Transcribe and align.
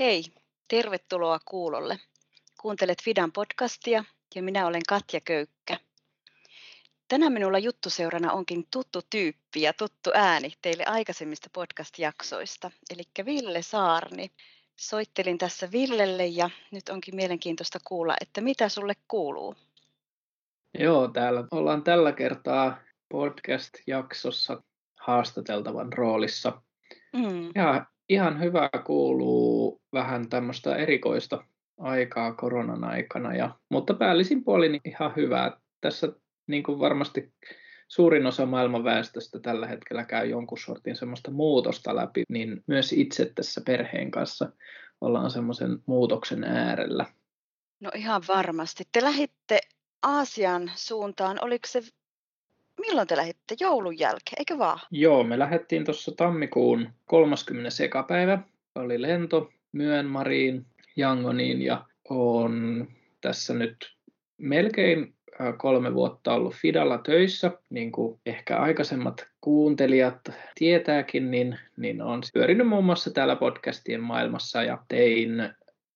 Hei, 0.00 0.24
tervetuloa 0.68 1.38
kuulolle. 1.44 1.98
Kuuntelet 2.60 3.02
Fidan 3.02 3.32
podcastia 3.32 4.04
ja 4.34 4.42
minä 4.42 4.66
olen 4.66 4.82
Katja 4.88 5.20
Köykkä. 5.20 5.76
Tänään 7.08 7.32
minulla 7.32 7.58
juttuseurana 7.58 8.32
onkin 8.32 8.66
tuttu 8.70 9.00
tyyppi 9.10 9.62
ja 9.62 9.72
tuttu 9.72 10.10
ääni 10.14 10.52
teille 10.62 10.84
aikaisemmista 10.84 11.50
podcast-jaksoista, 11.52 12.70
eli 12.90 13.02
Ville 13.24 13.62
Saarni. 13.62 14.30
Soittelin 14.76 15.38
tässä 15.38 15.68
Villelle 15.72 16.26
ja 16.26 16.50
nyt 16.70 16.88
onkin 16.88 17.16
mielenkiintoista 17.16 17.78
kuulla, 17.84 18.16
että 18.20 18.40
mitä 18.40 18.68
sulle 18.68 18.94
kuuluu. 19.08 19.54
Joo, 20.78 21.08
täällä 21.08 21.44
ollaan 21.50 21.82
tällä 21.84 22.12
kertaa 22.12 22.78
podcast-jaksossa 23.08 24.62
haastateltavan 25.00 25.92
roolissa. 25.92 26.62
Mm. 27.12 27.50
Ja 27.54 27.86
ihan 28.10 28.40
hyvä 28.40 28.70
kuuluu 28.86 29.82
vähän 29.92 30.28
tämmöistä 30.28 30.76
erikoista 30.76 31.44
aikaa 31.78 32.32
koronan 32.34 32.84
aikana, 32.84 33.34
ja, 33.34 33.54
mutta 33.68 33.94
päällisin 33.94 34.44
puolin 34.44 34.80
ihan 34.84 35.12
hyvää. 35.16 35.60
Tässä 35.80 36.12
niin 36.46 36.62
kuin 36.62 36.78
varmasti 36.78 37.32
suurin 37.88 38.26
osa 38.26 38.46
maailman 38.46 38.84
väestöstä 38.84 39.40
tällä 39.40 39.66
hetkellä 39.66 40.04
käy 40.04 40.26
jonkun 40.26 40.58
sortin 40.58 40.96
semmoista 40.96 41.30
muutosta 41.30 41.96
läpi, 41.96 42.22
niin 42.28 42.64
myös 42.66 42.92
itse 42.92 43.32
tässä 43.34 43.60
perheen 43.66 44.10
kanssa 44.10 44.52
ollaan 45.00 45.30
semmoisen 45.30 45.78
muutoksen 45.86 46.44
äärellä. 46.44 47.06
No 47.80 47.90
ihan 47.94 48.22
varmasti. 48.28 48.84
Te 48.92 49.02
lähditte 49.02 49.60
Aasian 50.02 50.70
suuntaan. 50.74 51.38
Oliko 51.40 51.66
se, 51.66 51.82
milloin 52.80 53.08
te 53.08 53.16
lähditte? 53.16 53.54
Joulun 53.60 53.98
jälkeen, 53.98 54.38
eikö 54.38 54.58
vaan? 54.58 54.78
Joo, 54.90 55.24
me 55.24 55.38
lähdettiin 55.38 55.84
tuossa 55.84 56.12
tammikuun 56.16 56.88
30. 57.06 57.70
sekapäivä. 57.70 58.38
Oli 58.74 59.02
lento 59.02 59.50
Myönmariin, 59.72 60.66
Jangoniin 60.96 61.62
ja 61.62 61.84
on 62.08 62.86
tässä 63.20 63.54
nyt 63.54 63.96
melkein 64.38 65.14
kolme 65.56 65.94
vuotta 65.94 66.34
ollut 66.34 66.54
Fidalla 66.54 66.98
töissä, 66.98 67.50
niin 67.70 67.92
kuin 67.92 68.20
ehkä 68.26 68.56
aikaisemmat 68.56 69.26
kuuntelijat 69.40 70.20
tietääkin, 70.54 71.30
niin, 71.30 71.58
niin 71.76 72.02
on 72.02 72.22
pyörinyt 72.34 72.68
muun 72.68 72.84
muassa 72.84 73.10
täällä 73.10 73.36
podcastien 73.36 74.00
maailmassa 74.00 74.62
ja 74.62 74.78
tein 74.88 75.30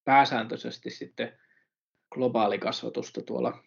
pääsääntöisesti 0.05 0.91
sitten 0.91 1.33
globaalikasvatusta 2.11 3.23
tuolla 3.23 3.59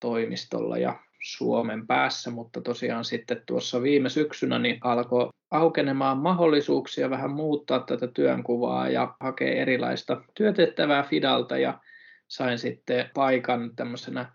toimistolla 0.00 0.78
ja 0.78 1.00
Suomen 1.24 1.86
päässä, 1.86 2.30
mutta 2.30 2.60
tosiaan 2.60 3.04
sitten 3.04 3.42
tuossa 3.46 3.82
viime 3.82 4.08
syksynä 4.08 4.58
niin 4.58 4.78
alkoi 4.80 5.28
aukenemaan 5.50 6.18
mahdollisuuksia 6.18 7.10
vähän 7.10 7.30
muuttaa 7.30 7.80
tätä 7.80 8.06
työnkuvaa 8.06 8.88
ja 8.88 9.14
hakea 9.20 9.54
erilaista 9.54 10.22
työtehtävää 10.34 11.02
Fidalta 11.02 11.58
ja 11.58 11.78
sain 12.28 12.58
sitten 12.58 13.10
paikan 13.14 13.76
tämmöisenä 13.76 14.32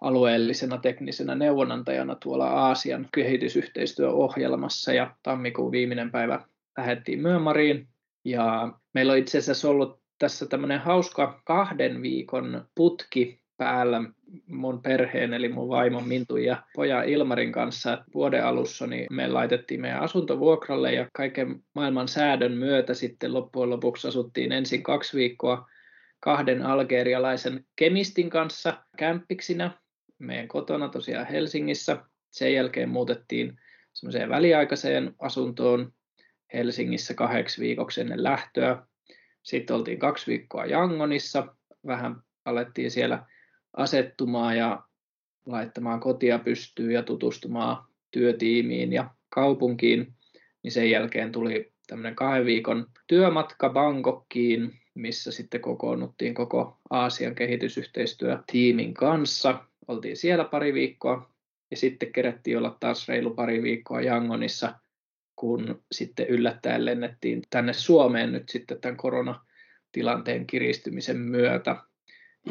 alueellisena 0.00 0.78
teknisenä 0.78 1.34
neuvonantajana 1.34 2.14
tuolla 2.14 2.46
Aasian 2.46 3.08
kehitysyhteistyöohjelmassa 3.14 4.92
ja 4.92 5.14
tammikuun 5.22 5.72
viimeinen 5.72 6.10
päivä 6.10 6.42
lähdettiin 6.76 7.20
Myönmariin 7.22 7.88
ja 8.24 8.72
meillä 8.94 9.12
on 9.12 9.18
itse 9.18 9.38
asiassa 9.38 9.70
ollut 9.70 10.00
tässä 10.18 10.46
tämmöinen 10.46 10.80
hauska 10.80 11.40
kahden 11.44 12.02
viikon 12.02 12.68
putki 12.74 13.40
päällä 13.56 14.02
mun 14.46 14.82
perheen, 14.82 15.34
eli 15.34 15.48
mun 15.48 15.68
vaimon 15.68 16.08
Mintu 16.08 16.36
ja 16.36 16.62
pojan 16.74 17.08
Ilmarin 17.08 17.52
kanssa 17.52 18.04
vuoden 18.14 18.44
alussa, 18.44 18.86
niin 18.86 19.06
me 19.10 19.28
laitettiin 19.28 19.80
meidän 19.80 20.00
asuntovuokralle 20.00 20.92
ja 20.92 21.06
kaiken 21.12 21.62
maailman 21.74 22.08
säädön 22.08 22.52
myötä 22.52 22.94
sitten 22.94 23.34
loppujen 23.34 23.70
lopuksi 23.70 24.08
asuttiin 24.08 24.52
ensin 24.52 24.82
kaksi 24.82 25.16
viikkoa 25.16 25.68
kahden 26.20 26.62
algerialaisen 26.62 27.64
kemistin 27.76 28.30
kanssa 28.30 28.84
kämppiksinä 28.96 29.70
meidän 30.18 30.48
kotona 30.48 30.88
tosiaan 30.88 31.26
Helsingissä. 31.26 31.96
Sen 32.30 32.54
jälkeen 32.54 32.88
muutettiin 32.88 33.58
semmoiseen 33.92 34.28
väliaikaiseen 34.28 35.14
asuntoon 35.18 35.92
Helsingissä 36.52 37.14
kahdeksi 37.14 37.60
viikoksi 37.60 38.00
ennen 38.00 38.22
lähtöä. 38.22 38.82
Sitten 39.42 39.76
oltiin 39.76 39.98
kaksi 39.98 40.26
viikkoa 40.26 40.66
Jangonissa, 40.66 41.46
vähän 41.86 42.16
alettiin 42.44 42.90
siellä 42.90 43.26
asettumaan 43.78 44.56
ja 44.56 44.82
laittamaan 45.46 46.00
kotia 46.00 46.38
pystyyn 46.38 46.90
ja 46.90 47.02
tutustumaan 47.02 47.84
työtiimiin 48.10 48.92
ja 48.92 49.10
kaupunkiin, 49.28 50.14
niin 50.62 50.72
sen 50.72 50.90
jälkeen 50.90 51.32
tuli 51.32 51.72
tämmöinen 51.86 52.14
kahden 52.14 52.46
viikon 52.46 52.86
työmatka 53.06 53.68
Bangkokkiin, 53.68 54.72
missä 54.94 55.32
sitten 55.32 55.60
kokoonnuttiin 55.60 56.34
koko 56.34 56.78
Aasian 56.90 57.34
kehitysyhteistyötiimin 57.34 58.94
kanssa. 58.94 59.64
Oltiin 59.88 60.16
siellä 60.16 60.44
pari 60.44 60.74
viikkoa 60.74 61.30
ja 61.70 61.76
sitten 61.76 62.12
kerättiin 62.12 62.58
olla 62.58 62.76
taas 62.80 63.08
reilu 63.08 63.30
pari 63.34 63.62
viikkoa 63.62 64.00
Jangonissa, 64.00 64.74
kun 65.36 65.82
sitten 65.92 66.26
yllättäen 66.26 66.84
lennettiin 66.84 67.42
tänne 67.50 67.72
Suomeen 67.72 68.32
nyt 68.32 68.48
sitten 68.48 68.80
tämän 68.80 68.96
koronatilanteen 68.96 70.46
kiristymisen 70.46 71.18
myötä. 71.18 71.76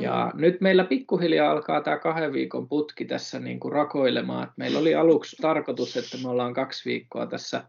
Ja 0.01 0.31
mm. 0.33 0.41
nyt 0.41 0.61
meillä 0.61 0.83
pikkuhiljaa 0.83 1.51
alkaa 1.51 1.81
tämä 1.81 1.97
kahden 1.97 2.33
viikon 2.33 2.69
putki 2.69 3.05
tässä 3.05 3.39
niin 3.39 3.59
kuin 3.59 3.71
rakoilemaan. 3.71 4.51
Meillä 4.57 4.79
oli 4.79 4.95
aluksi 4.95 5.35
tarkoitus, 5.41 5.97
että 5.97 6.17
me 6.23 6.29
ollaan 6.29 6.53
kaksi 6.53 6.89
viikkoa 6.89 7.25
tässä 7.25 7.63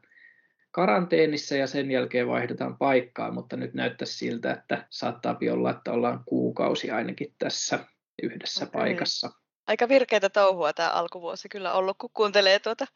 karanteenissa 0.70 1.56
ja 1.56 1.66
sen 1.66 1.90
jälkeen 1.90 2.28
vaihdetaan 2.28 2.78
paikkaa, 2.78 3.30
mutta 3.30 3.56
nyt 3.56 3.74
näyttäisi 3.74 4.18
siltä, 4.18 4.52
että 4.52 4.86
saattaa 4.90 5.38
olla, 5.52 5.70
että 5.70 5.92
ollaan 5.92 6.22
kuukausi 6.26 6.90
ainakin 6.90 7.34
tässä 7.38 7.78
yhdessä 8.22 8.64
okay. 8.64 8.80
paikassa. 8.80 9.30
Aika 9.66 9.88
virkeitä 9.88 10.30
touhua 10.30 10.72
tämä 10.72 10.90
alkuvuosi 10.90 11.48
kyllä 11.48 11.72
ollut, 11.72 11.96
kun 11.98 12.10
kuuntelee 12.14 12.58
tuota 12.58 12.86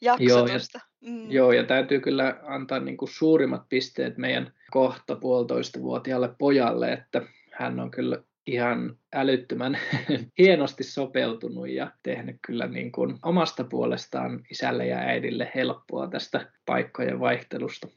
jaksotusta. 0.00 0.80
Joo, 1.00 1.12
ja, 1.12 1.18
mm. 1.18 1.30
joo, 1.30 1.52
ja 1.52 1.64
täytyy 1.64 2.00
kyllä 2.00 2.36
antaa 2.42 2.80
niin 2.80 2.96
kuin 2.96 3.08
suurimmat 3.08 3.68
pisteet 3.68 4.18
meidän 4.18 4.52
kohta 4.70 5.16
puolitoista 5.16 5.80
vuotiaalle 5.80 6.34
pojalle, 6.38 6.92
että 6.92 7.22
hän 7.52 7.80
on 7.80 7.90
kyllä 7.90 8.22
ihan 8.46 8.98
älyttömän 9.14 9.78
hienosti 10.38 10.84
sopeutunut 10.84 11.68
ja 11.68 11.90
tehnyt 12.02 12.36
kyllä 12.46 12.66
niin 12.66 12.92
kuin 12.92 13.18
omasta 13.22 13.64
puolestaan 13.64 14.44
isälle 14.50 14.86
ja 14.86 14.98
äidille 14.98 15.52
helppoa 15.54 16.08
tästä 16.08 16.52
paikkojen 16.66 17.20
vaihtelusta. 17.20 17.88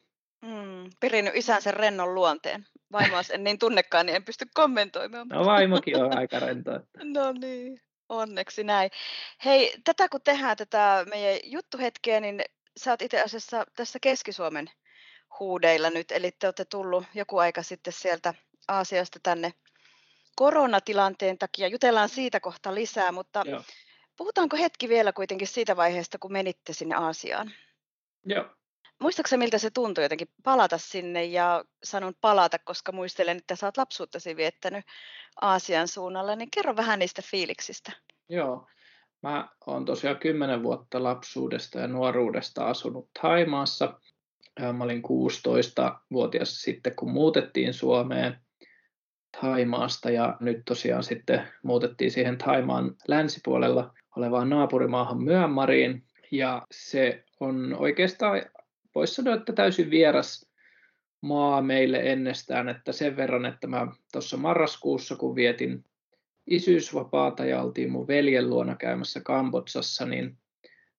Mm, 0.41 0.89
perinnyt 0.99 1.35
isänsä 1.35 1.71
rennon 1.71 2.15
luonteen. 2.15 2.65
Vaimoa 2.91 3.21
en 3.33 3.43
niin 3.43 3.59
tunnekaan, 3.59 4.05
niin 4.05 4.15
en 4.15 4.23
pysty 4.23 4.45
kommentoimaan. 4.53 5.27
No 5.27 5.45
vaimokin 5.45 6.03
on 6.03 6.17
aika 6.17 6.39
rento. 6.39 6.75
Että... 6.75 6.89
No 7.03 7.31
niin, 7.31 7.81
onneksi 8.09 8.63
näin. 8.63 8.91
Hei, 9.45 9.73
tätä 9.83 10.09
kun 10.09 10.21
tehdään 10.23 10.57
tätä 10.57 11.05
meidän 11.09 11.39
juttuhetkeä, 11.43 12.19
niin 12.19 12.41
sä 12.77 12.91
oot 12.91 13.01
itse 13.01 13.21
asiassa 13.21 13.65
tässä 13.75 13.99
Keski-Suomen 14.01 14.69
huudeilla 15.39 15.89
nyt, 15.89 16.11
eli 16.11 16.31
te 16.31 16.47
olette 16.47 16.65
tullut 16.65 17.03
joku 17.13 17.37
aika 17.37 17.63
sitten 17.63 17.93
sieltä 17.93 18.33
Aasiasta 18.67 19.19
tänne 19.23 19.53
koronatilanteen 20.37 21.37
takia. 21.37 21.67
Jutellaan 21.67 22.09
siitä 22.09 22.39
kohta 22.39 22.75
lisää, 22.75 23.11
mutta 23.11 23.43
Joo. 23.45 23.61
puhutaanko 24.17 24.57
hetki 24.57 24.89
vielä 24.89 25.13
kuitenkin 25.13 25.47
siitä 25.47 25.75
vaiheesta, 25.77 26.17
kun 26.17 26.31
menitte 26.31 26.73
sinne 26.73 26.95
Aasiaan? 26.95 27.51
Joo. 28.25 28.45
Muistaakseni 28.99 29.39
miltä 29.39 29.57
se 29.57 29.69
tuntui 29.69 30.03
jotenkin 30.03 30.29
palata 30.43 30.77
sinne 30.77 31.25
ja 31.25 31.65
sanon 31.83 32.13
palata, 32.21 32.59
koska 32.59 32.91
muistelen, 32.91 33.37
että 33.37 33.55
sä 33.55 33.67
oot 33.67 33.77
lapsuuttasi 33.77 34.35
viettänyt 34.35 34.85
Aasian 35.41 35.87
suunnalla, 35.87 36.35
niin 36.35 36.51
kerro 36.51 36.75
vähän 36.75 36.99
niistä 36.99 37.21
fiiliksistä. 37.25 37.91
Joo, 38.29 38.67
mä 39.23 39.49
oon 39.67 39.85
tosiaan 39.85 40.17
kymmenen 40.17 40.63
vuotta 40.63 41.03
lapsuudesta 41.03 41.79
ja 41.79 41.87
nuoruudesta 41.87 42.67
asunut 42.67 43.09
Taimaassa. 43.21 43.99
Mä 44.73 44.83
olin 44.83 45.03
16-vuotias 45.03 46.61
sitten, 46.61 46.95
kun 46.95 47.11
muutettiin 47.11 47.73
Suomeen. 47.73 48.46
Thaimaasta 49.39 50.09
ja 50.09 50.37
nyt 50.39 50.61
tosiaan 50.65 51.03
sitten 51.03 51.41
muutettiin 51.63 52.11
siihen 52.11 52.37
Thaimaan 52.37 52.95
länsipuolella 53.07 53.93
olevaan 54.15 54.49
naapurimaahan 54.49 55.23
Myanmariin. 55.23 56.03
Ja 56.31 56.61
se 56.71 57.23
on 57.39 57.75
oikeastaan, 57.79 58.41
voisi 58.95 59.15
sanoa, 59.15 59.33
että 59.33 59.53
täysin 59.53 59.89
vieras 59.89 60.49
maa 61.21 61.61
meille 61.61 61.99
ennestään, 61.99 62.69
että 62.69 62.91
sen 62.91 63.17
verran, 63.17 63.45
että 63.45 63.67
mä 63.67 63.87
tuossa 64.11 64.37
marraskuussa, 64.37 65.15
kun 65.15 65.35
vietin 65.35 65.85
isyysvapaata 66.47 67.45
ja 67.45 67.61
oltiin 67.61 67.91
mun 67.91 68.07
veljen 68.07 68.49
luona 68.49 68.75
käymässä 68.75 69.21
Kambodsassa, 69.23 70.05
niin 70.05 70.37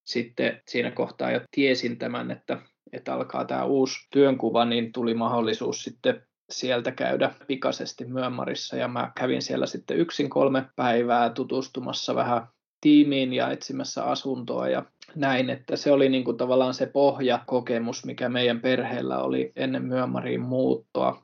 sitten 0.04 0.62
siinä 0.66 0.90
kohtaa 0.90 1.32
jo 1.32 1.40
tiesin 1.50 1.98
tämän, 1.98 2.30
että, 2.30 2.58
että 2.92 3.14
alkaa 3.14 3.44
tämä 3.44 3.64
uusi 3.64 4.08
työnkuva, 4.10 4.64
niin 4.64 4.92
tuli 4.92 5.14
mahdollisuus 5.14 5.82
sitten 5.82 6.27
sieltä 6.50 6.92
käydä 6.92 7.34
pikaisesti 7.46 8.04
Myönmarissa 8.04 8.76
ja 8.76 8.88
mä 8.88 9.12
kävin 9.14 9.42
siellä 9.42 9.66
sitten 9.66 9.96
yksin 9.96 10.30
kolme 10.30 10.64
päivää 10.76 11.30
tutustumassa 11.30 12.14
vähän 12.14 12.46
tiimiin 12.80 13.32
ja 13.32 13.50
etsimässä 13.50 14.04
asuntoa 14.04 14.68
ja 14.68 14.84
näin, 15.14 15.50
että 15.50 15.76
se 15.76 15.92
oli 15.92 16.08
niin 16.08 16.24
kuin 16.24 16.36
tavallaan 16.36 16.74
se 16.74 16.86
pohjakokemus, 16.86 18.04
mikä 18.04 18.28
meidän 18.28 18.60
perheellä 18.60 19.18
oli 19.18 19.52
ennen 19.56 19.84
Myönmariin 19.84 20.40
muuttoa. 20.40 21.22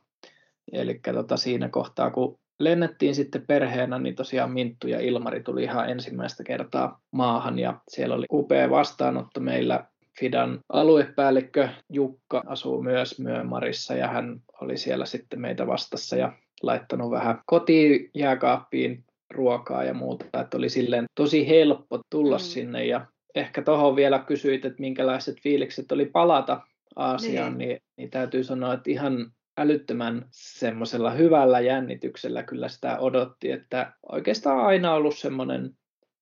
Eli 0.72 1.00
tota, 1.14 1.36
siinä 1.36 1.68
kohtaa, 1.68 2.10
kun 2.10 2.38
lennettiin 2.58 3.14
sitten 3.14 3.46
perheenä, 3.46 3.98
niin 3.98 4.14
tosiaan 4.14 4.52
Minttu 4.52 4.88
ja 4.88 5.00
Ilmari 5.00 5.42
tuli 5.42 5.62
ihan 5.62 5.90
ensimmäistä 5.90 6.44
kertaa 6.44 7.00
maahan 7.10 7.58
ja 7.58 7.80
siellä 7.88 8.14
oli 8.14 8.26
upea 8.32 8.70
vastaanotto 8.70 9.40
meillä. 9.40 9.84
Fidan 10.20 10.60
aluepäällikkö 10.68 11.68
Jukka 11.90 12.42
asuu 12.46 12.82
myös 12.82 13.18
Myömarissa 13.18 13.94
ja 13.94 14.08
hän 14.08 14.40
oli 14.60 14.76
siellä 14.76 15.06
sitten 15.06 15.40
meitä 15.40 15.66
vastassa 15.66 16.16
ja 16.16 16.32
laittanut 16.62 17.10
vähän 17.10 17.38
kotiin 17.46 18.10
jääkaappiin 18.14 19.04
ruokaa 19.30 19.84
ja 19.84 19.94
muuta, 19.94 20.40
että 20.40 20.56
oli 20.56 20.68
silleen 20.68 21.04
tosi 21.14 21.48
helppo 21.48 22.00
tulla 22.10 22.36
mm. 22.36 22.40
sinne 22.40 22.86
ja 22.86 23.06
ehkä 23.34 23.62
tuohon 23.62 23.96
vielä 23.96 24.18
kysyit, 24.18 24.64
että 24.64 24.80
minkälaiset 24.80 25.36
fiilikset 25.42 25.92
oli 25.92 26.06
palata 26.06 26.60
Aasiaan, 26.96 27.58
niin. 27.58 27.68
Niin, 27.68 27.80
niin 27.96 28.10
täytyy 28.10 28.44
sanoa, 28.44 28.74
että 28.74 28.90
ihan 28.90 29.32
älyttömän 29.58 30.26
semmoisella 30.30 31.10
hyvällä 31.10 31.60
jännityksellä 31.60 32.42
kyllä 32.42 32.68
sitä 32.68 32.98
odotti, 32.98 33.50
että 33.50 33.92
oikeastaan 34.12 34.60
aina 34.60 34.94
ollut 34.94 35.18
semmoinen 35.18 35.70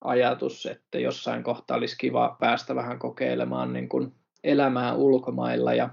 ajatus, 0.04 0.66
että 0.66 0.98
jossain 0.98 1.42
kohtaa 1.42 1.76
olisi 1.76 1.98
kiva 1.98 2.36
päästä 2.40 2.74
vähän 2.74 2.98
kokeilemaan 2.98 3.72
niin 3.72 3.88
kuin 3.88 4.12
elämää 4.44 4.94
ulkomailla 4.94 5.74
ja 5.74 5.88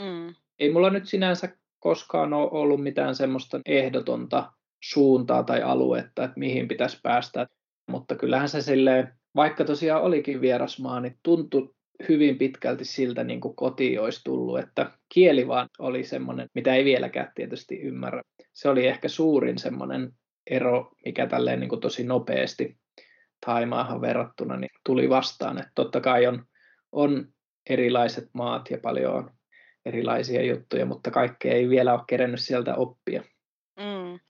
mm. 0.00 0.34
ei 0.58 0.72
mulla 0.72 0.90
nyt 0.90 1.08
sinänsä 1.08 1.48
koskaan 1.78 2.32
ole 2.32 2.50
ollut 2.50 2.82
mitään 2.82 3.14
semmoista 3.14 3.60
ehdotonta 3.66 4.52
suuntaa 4.82 5.42
tai 5.42 5.62
aluetta, 5.62 6.24
että 6.24 6.38
mihin 6.38 6.68
pitäisi 6.68 6.98
päästä, 7.02 7.46
mutta 7.88 8.16
kyllähän 8.16 8.48
se 8.48 8.62
silleen, 8.62 9.12
vaikka 9.36 9.64
tosiaan 9.64 10.02
olikin 10.02 10.40
vierasmaa, 10.40 11.00
niin 11.00 11.18
tuntui 11.22 11.74
hyvin 12.08 12.38
pitkälti 12.38 12.84
siltä 12.84 13.24
niin 13.24 13.40
kuin 13.40 13.56
kotiin 13.56 14.00
olisi 14.00 14.20
tullut, 14.24 14.58
että 14.58 14.90
kieli 15.08 15.48
vaan 15.48 15.68
oli 15.78 16.04
semmoinen, 16.04 16.48
mitä 16.54 16.74
ei 16.74 16.84
vieläkään 16.84 17.32
tietysti 17.34 17.80
ymmärrä. 17.80 18.22
Se 18.52 18.68
oli 18.68 18.86
ehkä 18.86 19.08
suurin 19.08 19.58
semmoinen 19.58 20.12
ero, 20.50 20.90
mikä 21.04 21.26
tälleen 21.26 21.60
niin 21.60 21.68
kuin 21.68 21.80
tosi 21.80 22.04
nopeasti 22.04 22.76
Taimaahan 23.46 24.00
verrattuna 24.00 24.56
niin 24.56 24.70
tuli 24.84 25.08
vastaan. 25.08 25.58
Että 25.58 25.72
totta 25.74 26.00
kai 26.00 26.26
on, 26.26 26.44
on 26.92 27.26
erilaiset 27.70 28.28
maat 28.32 28.70
ja 28.70 28.78
paljon 28.82 29.14
on 29.14 29.30
erilaisia 29.84 30.44
juttuja, 30.44 30.86
mutta 30.86 31.10
kaikkea 31.10 31.52
ei 31.52 31.68
vielä 31.68 31.92
ole 31.92 32.02
kerennyt 32.06 32.40
sieltä 32.40 32.74
oppia. 32.74 33.22
Mm. 33.76 34.20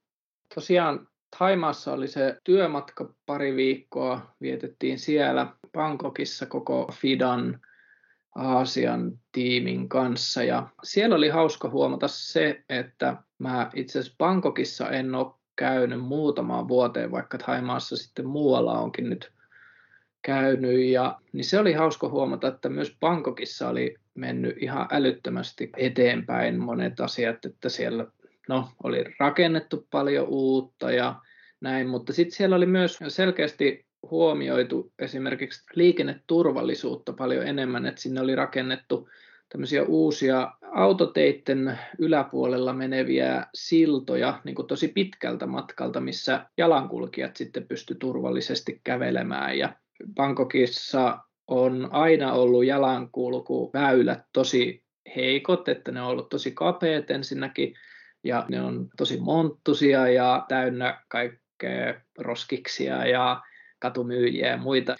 Tosiaan 0.55 1.07
Taimaassa 1.39 1.93
oli 1.93 2.07
se 2.07 2.37
työmatka 2.43 3.13
pari 3.25 3.55
viikkoa, 3.55 4.35
vietettiin 4.41 4.99
siellä 4.99 5.53
Bangkokissa 5.73 6.45
koko 6.45 6.91
Fidan 6.93 7.59
Aasian 8.35 9.11
tiimin 9.31 9.89
kanssa. 9.89 10.43
Ja 10.43 10.67
siellä 10.83 11.15
oli 11.15 11.29
hauska 11.29 11.69
huomata 11.69 12.07
se, 12.07 12.63
että 12.69 13.17
mä 13.37 13.69
itse 13.75 13.99
asiassa 13.99 14.15
Bangkokissa 14.17 14.89
en 14.89 15.15
ole 15.15 15.33
käynyt 15.55 16.01
muutamaan 16.01 16.67
vuoteen, 16.67 17.11
vaikka 17.11 17.37
Taimaassa 17.37 17.97
sitten 17.97 18.27
muualla 18.27 18.79
onkin 18.79 19.09
nyt 19.09 19.31
käynyt. 20.21 20.85
Ja, 20.85 21.19
niin 21.33 21.45
se 21.45 21.59
oli 21.59 21.73
hauska 21.73 22.09
huomata, 22.09 22.47
että 22.47 22.69
myös 22.69 22.97
Bangkokissa 22.99 23.69
oli 23.69 23.95
mennyt 24.15 24.55
ihan 24.59 24.87
älyttömästi 24.91 25.69
eteenpäin 25.77 26.59
monet 26.59 26.99
asiat, 26.99 27.45
että 27.45 27.69
siellä 27.69 28.05
no, 28.49 28.69
oli 28.83 29.03
rakennettu 29.19 29.87
paljon 29.91 30.27
uutta 30.29 30.91
ja 30.91 31.15
näin, 31.61 31.87
mutta 31.87 32.13
sitten 32.13 32.35
siellä 32.35 32.55
oli 32.55 32.65
myös 32.65 32.99
selkeästi 33.07 33.85
huomioitu 34.11 34.91
esimerkiksi 34.99 35.63
liikenneturvallisuutta 35.75 37.13
paljon 37.13 37.47
enemmän, 37.47 37.85
että 37.85 38.01
sinne 38.01 38.21
oli 38.21 38.35
rakennettu 38.35 39.09
tämmöisiä 39.51 39.83
uusia 39.83 40.51
autoteitten 40.71 41.79
yläpuolella 41.99 42.73
meneviä 42.73 43.45
siltoja 43.53 44.41
niin 44.43 44.55
kuin 44.55 44.67
tosi 44.67 44.87
pitkältä 44.87 45.47
matkalta, 45.47 46.01
missä 46.01 46.45
jalankulkijat 46.57 47.35
sitten 47.35 47.67
pysty 47.67 47.95
turvallisesti 47.95 48.81
kävelemään. 48.83 49.57
Ja 49.57 49.73
Bangkokissa 50.15 51.19
on 51.47 51.89
aina 51.91 52.33
ollut 52.33 52.65
jalankulkuväylät 52.65 54.21
tosi 54.33 54.83
heikot, 55.15 55.69
että 55.69 55.91
ne 55.91 56.01
on 56.01 56.07
ollut 56.07 56.29
tosi 56.29 56.51
kapeat 56.51 57.11
ensinnäkin, 57.11 57.73
ja 58.23 58.45
ne 58.49 58.61
on 58.61 58.89
tosi 58.97 59.19
monttusia 59.19 60.07
ja 60.07 60.45
täynnä 60.47 61.01
kaikkea 61.07 62.01
roskiksia 62.17 63.07
ja 63.07 63.41
katumyyjiä 63.79 64.47
ja 64.47 64.57
muita. 64.57 64.95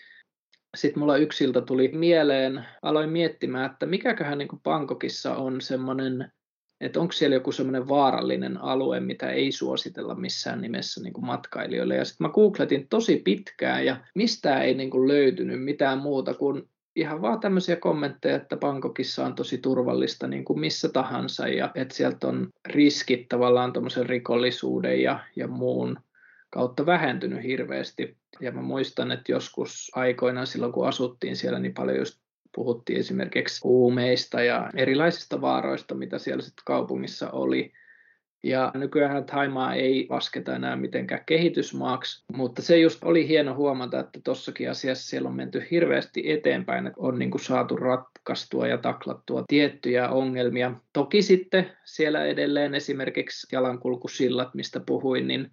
Sitten 0.77 1.00
mulla 1.00 1.18
yksiltä 1.18 1.62
tuli 1.62 1.88
mieleen, 1.88 2.65
aloin 2.81 3.09
miettimään, 3.09 3.71
että 3.71 3.85
mikäköhän 3.85 4.38
niin 4.38 4.47
Bangkokissa 4.63 5.35
on 5.35 5.62
semmoinen, 5.62 6.31
että 6.81 7.00
onko 7.00 7.12
siellä 7.12 7.35
joku 7.35 7.51
semmoinen 7.51 7.88
vaarallinen 7.88 8.57
alue, 8.57 9.00
mitä 9.00 9.29
ei 9.29 9.51
suositella 9.51 10.15
missään 10.15 10.62
nimessä 10.62 11.01
niin 11.01 11.13
kuin 11.13 11.25
matkailijoille. 11.25 11.95
Ja 11.95 12.06
sitten 12.06 12.27
mä 12.27 12.33
googletin 12.33 12.88
tosi 12.88 13.21
pitkään 13.25 13.85
ja 13.85 13.97
mistään 14.15 14.62
ei 14.62 14.73
niin 14.73 14.89
kuin 14.89 15.07
löytynyt 15.07 15.63
mitään 15.63 15.97
muuta 15.97 16.33
kuin 16.33 16.69
ihan 16.95 17.21
vaan 17.21 17.39
tämmöisiä 17.39 17.75
kommentteja, 17.75 18.35
että 18.35 18.57
Bangkokissa 18.57 19.25
on 19.25 19.35
tosi 19.35 19.57
turvallista 19.57 20.27
niin 20.27 20.45
kuin 20.45 20.59
missä 20.59 20.89
tahansa 20.89 21.47
ja 21.47 21.71
että 21.75 21.95
sieltä 21.95 22.27
on 22.27 22.50
riskit 22.68 23.29
tavallaan 23.29 23.73
rikollisuuden 24.06 25.01
ja, 25.01 25.19
ja 25.35 25.47
muun 25.47 25.97
kautta 26.51 26.86
vähentynyt 26.86 27.44
hirveästi. 27.44 28.18
Ja 28.39 28.51
mä 28.51 28.62
muistan, 28.62 29.12
että 29.12 29.31
joskus 29.31 29.92
aikoinaan 29.95 30.48
silloin, 30.48 30.71
kun 30.71 30.88
asuttiin 30.88 31.36
siellä, 31.36 31.59
niin 31.59 31.74
paljon 31.74 31.98
just 31.98 32.21
puhuttiin 32.56 33.00
esimerkiksi 33.00 33.62
huumeista 33.63 34.44
ja 34.44 34.69
erilaisista 34.75 35.42
vaaroista, 35.42 35.95
mitä 35.95 36.19
siellä 36.19 36.42
sitten 36.42 36.63
kaupungissa 36.65 37.31
oli. 37.31 37.74
Ja 38.44 38.71
nykyään 38.74 39.25
Taimaa 39.25 39.75
ei 39.75 40.07
lasketa 40.09 40.56
enää 40.56 40.75
mitenkään 40.75 41.25
kehitysmaaksi, 41.25 42.25
mutta 42.33 42.62
se 42.62 42.77
just 42.77 43.04
oli 43.04 43.27
hieno 43.27 43.56
huomata, 43.56 44.00
että 44.00 44.19
tuossakin 44.24 44.71
asiassa 44.71 45.09
siellä 45.09 45.30
on 45.30 45.36
menty 45.36 45.63
hirveästi 45.71 46.31
eteenpäin, 46.31 46.88
että 46.88 47.01
on 47.01 47.19
niin 47.19 47.31
kuin 47.31 47.42
saatu 47.42 47.75
ratkaistua 47.75 48.68
ja 48.68 48.77
taklattua 48.77 49.44
tiettyjä 49.47 50.09
ongelmia. 50.09 50.71
Toki 50.94 51.21
sitten 51.21 51.71
siellä 51.86 52.25
edelleen 52.25 52.75
esimerkiksi 52.75 53.47
jalankulkusillat, 53.51 54.56
mistä 54.56 54.80
puhuin, 54.80 55.27
niin 55.27 55.51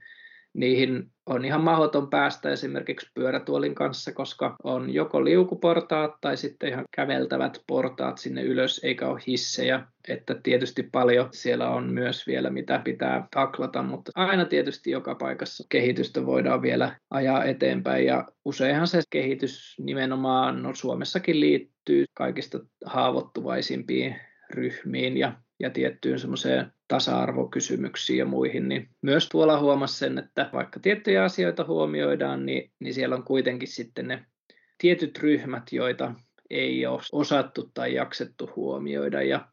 niihin 0.54 1.10
on 1.26 1.44
ihan 1.44 1.64
mahdoton 1.64 2.10
päästä 2.10 2.50
esimerkiksi 2.50 3.10
pyörätuolin 3.14 3.74
kanssa, 3.74 4.12
koska 4.12 4.56
on 4.64 4.94
joko 4.94 5.24
liukuportaat 5.24 6.14
tai 6.20 6.36
sitten 6.36 6.68
ihan 6.68 6.84
käveltävät 6.90 7.62
portaat 7.66 8.18
sinne 8.18 8.42
ylös, 8.42 8.80
eikä 8.84 9.08
ole 9.08 9.20
hissejä. 9.26 9.86
Että 10.08 10.34
tietysti 10.42 10.82
paljon 10.82 11.28
siellä 11.32 11.70
on 11.70 11.92
myös 11.92 12.26
vielä, 12.26 12.50
mitä 12.50 12.80
pitää 12.84 13.28
taklata, 13.30 13.82
mutta 13.82 14.12
aina 14.14 14.44
tietysti 14.44 14.90
joka 14.90 15.14
paikassa 15.14 15.64
kehitystä 15.68 16.26
voidaan 16.26 16.62
vielä 16.62 16.96
ajaa 17.10 17.44
eteenpäin. 17.44 18.06
Ja 18.06 18.28
useinhan 18.44 18.86
se 18.86 19.02
kehitys 19.10 19.74
nimenomaan 19.80 20.62
no 20.62 20.74
Suomessakin 20.74 21.40
liittyy 21.40 22.04
kaikista 22.14 22.58
haavoittuvaisimpiin 22.84 24.16
ryhmiin 24.50 25.16
ja 25.16 25.32
ja 25.60 25.70
tiettyyn 25.70 26.18
semmoiseen 26.18 26.72
tasa-arvokysymyksiin 26.88 28.18
ja 28.18 28.24
muihin, 28.24 28.68
niin 28.68 28.88
myös 29.02 29.28
tuolla 29.28 29.60
huomasi 29.60 29.98
sen, 29.98 30.18
että 30.18 30.50
vaikka 30.52 30.80
tiettyjä 30.80 31.24
asioita 31.24 31.64
huomioidaan, 31.64 32.46
niin, 32.46 32.70
niin 32.80 32.94
siellä 32.94 33.16
on 33.16 33.24
kuitenkin 33.24 33.68
sitten 33.68 34.08
ne 34.08 34.24
tietyt 34.78 35.18
ryhmät, 35.18 35.72
joita 35.72 36.14
ei 36.50 36.86
ole 36.86 37.00
osattu 37.12 37.70
tai 37.74 37.94
jaksettu 37.94 38.50
huomioida. 38.56 39.22
Ja 39.22 39.48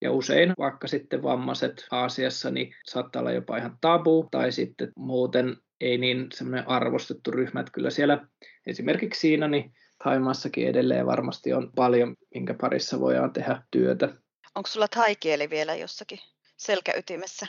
ja 0.00 0.12
usein 0.12 0.52
vaikka 0.58 0.88
sitten 0.88 1.22
vammaiset 1.22 1.86
Aasiassa 1.90 2.50
niin 2.50 2.74
saattaa 2.84 3.20
olla 3.20 3.32
jopa 3.32 3.56
ihan 3.56 3.78
tabu 3.80 4.28
tai 4.30 4.52
sitten 4.52 4.92
muuten 4.96 5.56
ei 5.80 5.98
niin 5.98 6.26
semmoinen 6.34 6.68
arvostettu 6.68 7.30
ryhmä, 7.30 7.60
että 7.60 7.72
kyllä 7.72 7.90
siellä 7.90 8.26
esimerkiksi 8.66 9.20
siinä 9.20 9.48
niin 9.48 9.72
Taimaassakin 10.04 10.68
edelleen 10.68 11.06
varmasti 11.06 11.52
on 11.52 11.72
paljon, 11.74 12.16
minkä 12.34 12.54
parissa 12.60 13.00
voidaan 13.00 13.32
tehdä 13.32 13.62
työtä. 13.70 14.06
Onko 14.54 14.66
sulla 14.66 14.88
taikieli 14.88 15.50
vielä 15.50 15.74
jossakin 15.74 16.18
selkäytimessä? 16.56 17.46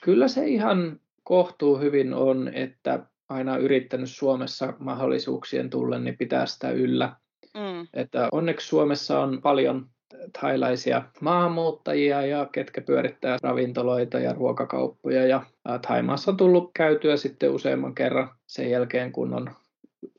Kyllä 0.00 0.28
se 0.28 0.46
ihan 0.46 1.00
kohtuu 1.22 1.78
hyvin 1.78 2.14
on, 2.14 2.50
että 2.54 3.06
aina 3.28 3.56
yrittänyt 3.56 4.10
Suomessa 4.10 4.74
mahdollisuuksien 4.78 5.70
tullen, 5.70 6.04
niin 6.04 6.16
pitää 6.16 6.46
sitä 6.46 6.70
yllä. 6.70 7.12
Mm. 7.54 7.86
Että 7.94 8.28
onneksi 8.32 8.66
Suomessa 8.66 9.20
on 9.20 9.42
paljon 9.42 9.86
thailaisia 10.40 11.02
maahanmuuttajia 11.20 12.26
ja 12.26 12.48
ketkä 12.52 12.80
pyörittää 12.80 13.38
ravintoloita 13.42 14.18
ja 14.18 14.32
ruokakauppoja. 14.32 15.26
Ja 15.26 15.42
Thaimaassa 15.86 16.30
on 16.30 16.36
tullut 16.36 16.70
käytyä 16.74 17.16
sitten 17.16 17.50
useamman 17.50 17.94
kerran 17.94 18.30
sen 18.46 18.70
jälkeen, 18.70 19.12
kun 19.12 19.34
on 19.34 19.50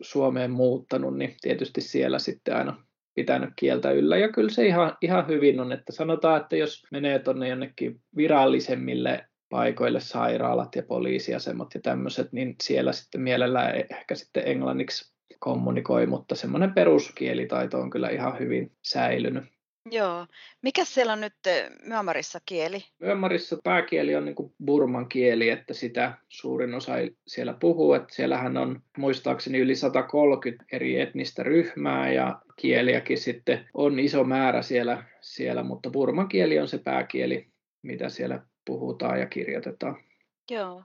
Suomeen 0.01 0.51
muuttanut, 0.51 1.18
niin 1.18 1.36
tietysti 1.42 1.82
siellä 1.82 2.20
sitten 2.20 2.56
aina 2.56 2.84
pitänyt 3.13 3.50
kieltä 3.56 3.91
yllä. 3.91 4.18
Ja 4.18 4.32
kyllä 4.32 4.50
se 4.50 4.65
ihan, 4.65 4.98
ihan 5.01 5.27
hyvin 5.27 5.60
on, 5.60 5.72
että 5.72 5.91
sanotaan, 5.91 6.41
että 6.41 6.56
jos 6.56 6.84
menee 6.91 7.20
tuonne 7.20 7.48
jonnekin 7.48 8.01
virallisemmille 8.18 9.25
paikoille, 9.50 10.00
sairaalat 10.00 10.75
ja 10.75 10.84
poliisiasemat 10.84 11.74
ja 11.74 11.82
tämmöiset, 11.82 12.32
niin 12.32 12.56
siellä 12.63 12.94
sitten 12.94 13.22
mielellään 13.22 13.75
ehkä 13.75 14.15
sitten 14.15 14.44
englanniksi 14.46 15.12
kommunikoi, 15.39 16.06
mutta 16.06 16.36
semmoinen 16.36 16.74
peruskielitaito 16.74 17.82
on 17.82 17.89
kyllä 17.89 18.10
ihan 18.10 18.39
hyvin 18.39 18.72
säilynyt. 18.82 19.44
Joo. 19.91 20.27
Mikä 20.62 20.86
siellä 20.86 21.13
on 21.13 21.22
nyt 21.22 21.34
Myanmarissa 21.86 22.39
kieli? 22.46 22.84
Myanmarissa 23.00 23.58
pääkieli 23.63 24.15
on 24.15 24.25
niin 24.25 24.36
kuin 24.36 24.53
burman 24.65 25.10
kieli, 25.10 25.50
että 25.50 25.74
sitä 25.74 26.13
suurin 26.30 26.74
osa 26.74 26.94
siellä 27.27 27.53
puhuu. 27.53 27.94
Että 27.94 28.15
siellähän 28.15 28.58
on 28.58 28.82
muistaakseni 28.98 29.58
yli 29.58 29.75
130 29.75 30.65
eri 30.72 31.00
etnistä 31.00 31.44
ryhmää 31.44 32.12
ja 32.12 32.41
kieliäkin 32.62 33.18
sitten 33.18 33.70
on 33.74 34.00
iso 34.00 34.24
määrä 34.24 34.62
siellä, 34.62 35.03
siellä 35.22 35.63
mutta 35.63 35.89
burman 35.89 36.27
kieli 36.27 36.60
on 36.60 36.68
se 36.68 36.77
pääkieli, 36.77 37.48
mitä 37.82 38.10
siellä 38.10 38.41
puhutaan 38.65 39.20
ja 39.20 39.25
kirjoitetaan. 39.25 39.96
Joo. 40.51 40.84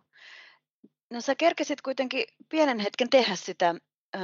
No 1.10 1.20
sä 1.20 1.34
kerkesit 1.34 1.82
kuitenkin 1.82 2.24
pienen 2.48 2.78
hetken 2.78 3.10
tehdä 3.10 3.34
sitä 3.34 3.74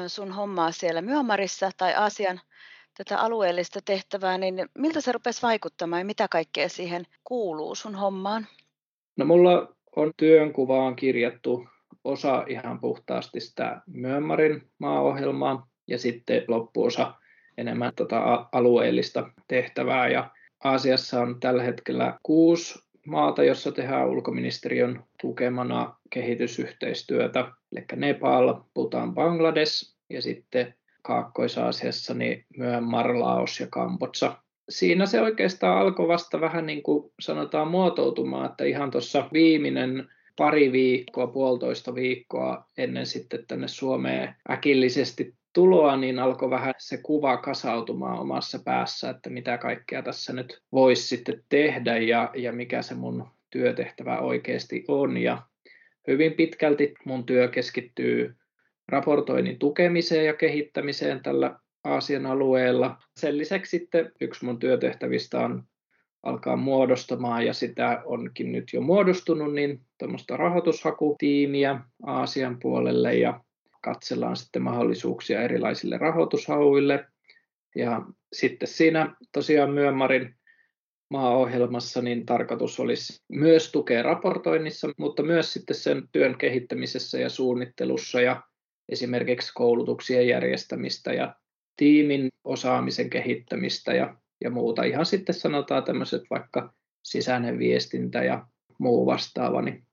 sun 0.06 0.32
hommaa 0.32 0.72
siellä 0.72 1.02
Myanmarissa 1.02 1.70
tai 1.76 1.94
Aasian 1.94 2.40
tätä 2.96 3.18
alueellista 3.18 3.80
tehtävää, 3.84 4.38
niin 4.38 4.68
miltä 4.78 5.00
se 5.00 5.12
rupesi 5.12 5.42
vaikuttamaan 5.42 6.00
ja 6.00 6.06
mitä 6.06 6.28
kaikkea 6.28 6.68
siihen 6.68 7.04
kuuluu 7.24 7.74
sun 7.74 7.94
hommaan? 7.94 8.46
No 9.16 9.24
mulla 9.24 9.74
on 9.96 10.12
työnkuvaan 10.16 10.96
kirjattu 10.96 11.68
osa 12.04 12.44
ihan 12.48 12.80
puhtaasti 12.80 13.40
sitä 13.40 13.80
Myönmarin 13.86 14.70
maaohjelmaa 14.78 15.68
ja 15.86 15.98
sitten 15.98 16.44
loppuosa 16.48 17.14
enemmän 17.58 17.92
tota 17.96 18.46
alueellista 18.52 19.30
tehtävää. 19.48 20.08
Ja 20.08 20.30
Aasiassa 20.64 21.20
on 21.20 21.40
tällä 21.40 21.62
hetkellä 21.62 22.18
kuusi 22.22 22.78
maata, 23.06 23.44
jossa 23.44 23.72
tehdään 23.72 24.08
ulkoministeriön 24.08 25.04
tukemana 25.20 25.94
kehitysyhteistyötä, 26.10 27.40
eli 27.72 27.84
Nepal, 27.96 28.54
Bhutan, 28.74 29.14
Bangladesh 29.14 29.94
ja 30.10 30.22
sitten 30.22 30.74
Kaakkois-Aasiassa 31.02 32.14
niin 32.14 32.44
Myanmar, 32.56 33.18
Laos 33.18 33.60
ja 33.60 33.66
Kambotsa. 33.70 34.36
Siinä 34.68 35.06
se 35.06 35.20
oikeastaan 35.20 35.78
alkoi 35.78 36.08
vasta 36.08 36.40
vähän 36.40 36.66
niin 36.66 36.82
kuin 36.82 37.12
sanotaan 37.20 37.68
muotoutumaan, 37.68 38.50
että 38.50 38.64
ihan 38.64 38.90
tuossa 38.90 39.28
viimeinen 39.32 40.08
pari 40.36 40.72
viikkoa, 40.72 41.26
puolitoista 41.26 41.94
viikkoa 41.94 42.64
ennen 42.78 43.06
sitten 43.06 43.44
tänne 43.48 43.68
Suomeen 43.68 44.34
äkillisesti 44.50 45.34
tuloa, 45.52 45.96
niin 45.96 46.18
alkoi 46.18 46.50
vähän 46.50 46.74
se 46.78 46.98
kuva 47.02 47.36
kasautumaan 47.36 48.18
omassa 48.18 48.58
päässä, 48.64 49.10
että 49.10 49.30
mitä 49.30 49.58
kaikkea 49.58 50.02
tässä 50.02 50.32
nyt 50.32 50.62
voisi 50.72 51.06
sitten 51.06 51.44
tehdä 51.48 51.98
ja, 51.98 52.30
ja 52.34 52.52
mikä 52.52 52.82
se 52.82 52.94
mun 52.94 53.26
työtehtävä 53.50 54.18
oikeasti 54.18 54.84
on. 54.88 55.16
Ja 55.16 55.42
hyvin 56.08 56.32
pitkälti 56.32 56.94
mun 57.04 57.26
työ 57.26 57.48
keskittyy 57.48 58.34
raportoinnin 58.88 59.58
tukemiseen 59.58 60.26
ja 60.26 60.34
kehittämiseen 60.34 61.20
tällä 61.22 61.58
Aasian 61.84 62.26
alueella. 62.26 62.96
Sen 63.16 63.38
lisäksi 63.38 63.78
sitten 63.78 64.12
yksi 64.20 64.44
mun 64.44 64.58
työtehtävistä 64.58 65.40
on 65.40 65.62
alkaa 66.22 66.56
muodostamaan 66.56 67.46
ja 67.46 67.54
sitä 67.54 68.02
onkin 68.04 68.52
nyt 68.52 68.64
jo 68.72 68.80
muodostunut, 68.80 69.54
niin 69.54 69.80
tuommoista 69.98 70.36
rahoitushakutiimiä 70.36 71.80
Aasian 72.06 72.58
puolelle 72.62 73.14
ja 73.14 73.40
katsellaan 73.84 74.36
sitten 74.36 74.62
mahdollisuuksia 74.62 75.42
erilaisille 75.42 75.98
rahoitushauille. 75.98 77.06
Ja 77.76 78.02
sitten 78.32 78.68
siinä 78.68 79.16
tosiaan 79.32 79.70
Myönmarin 79.70 80.34
maaohjelmassa 81.10 82.02
niin 82.02 82.26
tarkoitus 82.26 82.80
olisi 82.80 83.22
myös 83.28 83.72
tukea 83.72 84.02
raportoinnissa, 84.02 84.88
mutta 84.96 85.22
myös 85.22 85.52
sitten 85.52 85.76
sen 85.76 86.08
työn 86.12 86.38
kehittämisessä 86.38 87.18
ja 87.18 87.28
suunnittelussa 87.28 88.20
ja 88.20 88.42
esimerkiksi 88.88 89.52
koulutuksien 89.54 90.28
järjestämistä 90.28 91.12
ja 91.12 91.34
tiimin 91.76 92.28
osaamisen 92.44 93.10
kehittämistä 93.10 93.94
ja, 93.94 94.16
ja 94.44 94.50
muuta. 94.50 94.84
Ihan 94.84 95.06
sitten 95.06 95.34
sanotaan 95.34 95.84
tämmöiset 95.84 96.22
vaikka 96.30 96.74
sisäinen 97.02 97.58
viestintä 97.58 98.24
ja 98.24 98.46
muu 98.78 99.06
vastaava, 99.06 99.62
niin 99.62 99.86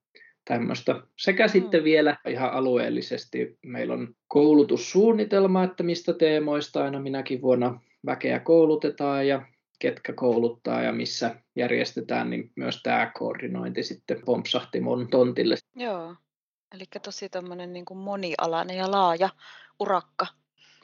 tämmöistä. 0.49 1.01
Sekä 1.17 1.45
mm. 1.45 1.49
sitten 1.49 1.83
vielä 1.83 2.17
ihan 2.27 2.51
alueellisesti 2.51 3.57
meillä 3.65 3.93
on 3.93 4.15
koulutussuunnitelma, 4.27 5.63
että 5.63 5.83
mistä 5.83 6.13
teemoista 6.13 6.83
aina 6.83 6.99
minäkin 6.99 7.41
vuonna 7.41 7.81
väkeä 8.05 8.39
koulutetaan 8.39 9.27
ja 9.27 9.41
ketkä 9.79 10.13
kouluttaa 10.13 10.81
ja 10.81 10.91
missä 10.91 11.35
järjestetään, 11.55 12.29
niin 12.29 12.51
myös 12.55 12.83
tämä 12.83 13.11
koordinointi 13.19 13.83
sitten 13.83 14.21
pompsahti 14.25 14.81
mun 14.81 15.07
tontille. 15.07 15.55
Joo, 15.75 16.15
eli 16.75 16.83
tosi 17.03 17.29
tämmöinen 17.29 17.73
niin 17.73 17.85
kuin 17.85 17.97
monialainen 17.97 18.77
ja 18.77 18.91
laaja 18.91 19.29
urakka. 19.79 20.27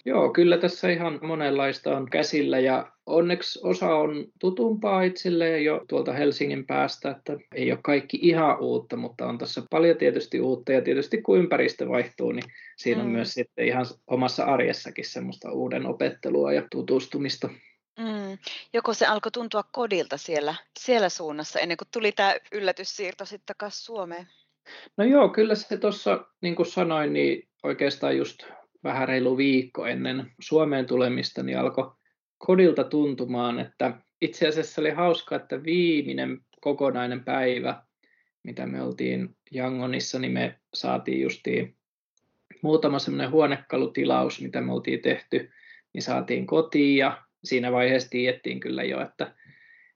Joo, 0.06 0.30
kyllä 0.30 0.58
tässä 0.58 0.90
ihan 0.90 1.20
monenlaista 1.22 1.98
on 1.98 2.10
käsillä 2.10 2.60
ja 2.60 2.92
onneksi 3.06 3.60
osa 3.64 3.96
on 3.96 4.26
tutumpaa 4.40 5.04
itselleen 5.04 5.66
jo 5.66 5.86
tuolta 5.88 6.14
Helsingin 6.14 6.66
päästä, 6.66 7.12
että 7.12 7.38
ei 7.56 7.72
ole 7.72 7.80
kaikki 7.84 8.20
ihan 8.22 8.60
uutta, 8.60 8.98
mutta 8.98 9.28
on 9.28 9.38
tässä 9.38 9.62
paljon 9.70 9.98
tietysti 9.98 10.40
uutta 10.42 10.72
ja 10.72 10.82
tietysti 10.82 11.22
kun 11.22 11.38
ympäristö 11.38 11.90
vaihtuu, 11.90 12.32
niin 12.32 12.52
siinä 12.78 13.02
mm. 13.02 13.06
on 13.06 13.12
myös 13.12 13.34
sitten 13.34 13.66
ihan 13.66 13.86
omassa 14.08 14.44
arjessakin 14.44 15.06
semmoista 15.06 15.52
uuden 15.52 15.86
opettelua 15.86 16.54
ja 16.54 16.68
tutustumista. 16.72 17.50
Mm. 18.00 18.38
Joko 18.74 18.94
se 18.94 19.06
alkoi 19.06 19.32
tuntua 19.32 19.64
kodilta 19.72 20.18
siellä, 20.18 20.56
siellä 20.80 21.10
suunnassa 21.10 21.60
ennen 21.60 21.78
kuin 21.78 21.88
tuli 21.94 22.12
tämä 22.12 22.36
yllätyssiirto 22.52 23.26
sitten 23.26 23.46
takaisin 23.46 23.86
Suomeen? 23.86 24.28
No 24.98 25.04
joo, 25.04 25.30
kyllä 25.30 25.56
se 25.56 25.78
tuossa, 25.78 26.26
niin 26.42 26.56
kuin 26.56 26.66
sanoin, 26.66 27.14
niin 27.14 27.48
oikeastaan 27.64 28.18
just 28.18 28.44
vähän 28.84 29.08
reilu 29.08 29.38
viikko 29.38 29.86
ennen 29.86 30.32
Suomeen 30.40 30.86
tulemista, 30.86 31.44
niin 31.44 31.60
alkoi 31.60 31.92
kodilta 32.38 32.84
tuntumaan, 32.84 33.60
että 33.60 33.98
itse 34.22 34.48
asiassa 34.48 34.82
oli 34.82 34.90
hauska, 34.90 35.36
että 35.36 35.64
viimeinen 35.64 36.40
kokonainen 36.62 37.24
päivä, 37.24 37.84
mitä 38.44 38.66
me 38.66 38.82
oltiin 38.82 39.36
Jangonissa, 39.52 40.20
niin 40.20 40.32
me 40.32 40.60
saatiin 40.74 41.22
justiin 41.22 41.76
muutama 42.62 43.00
semmoinen 43.00 43.32
huonekalutilaus, 43.32 44.42
mitä 44.42 44.62
me 44.62 44.74
oltiin 44.74 45.02
tehty, 45.02 45.52
niin 45.94 46.02
saatiin 46.02 46.48
kotiin 46.48 46.98
ja 46.98 47.24
siinä 47.44 47.72
vaiheessa 47.72 48.10
tiedettiin 48.10 48.60
kyllä 48.60 48.84
jo, 48.84 49.02
että, 49.02 49.34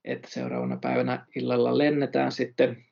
että 0.05 0.29
seuraavana 0.29 0.77
päivänä 0.77 1.25
illalla 1.35 1.77
lennetään 1.77 2.31
sitten. 2.31 2.85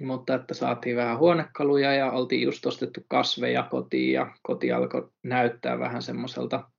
Mutta 0.00 0.34
että 0.34 0.54
saatiin 0.54 0.96
vähän 0.96 1.18
huonekaluja 1.18 1.94
ja 1.94 2.10
oltiin 2.10 2.42
just 2.42 2.66
ostettu 2.66 3.00
kasveja 3.08 3.62
kotiin 3.62 4.12
ja 4.12 4.34
koti 4.42 4.72
alkoi 4.72 5.10
näyttää 5.22 5.78
vähän 5.78 6.02
semmoiselta 6.02 6.70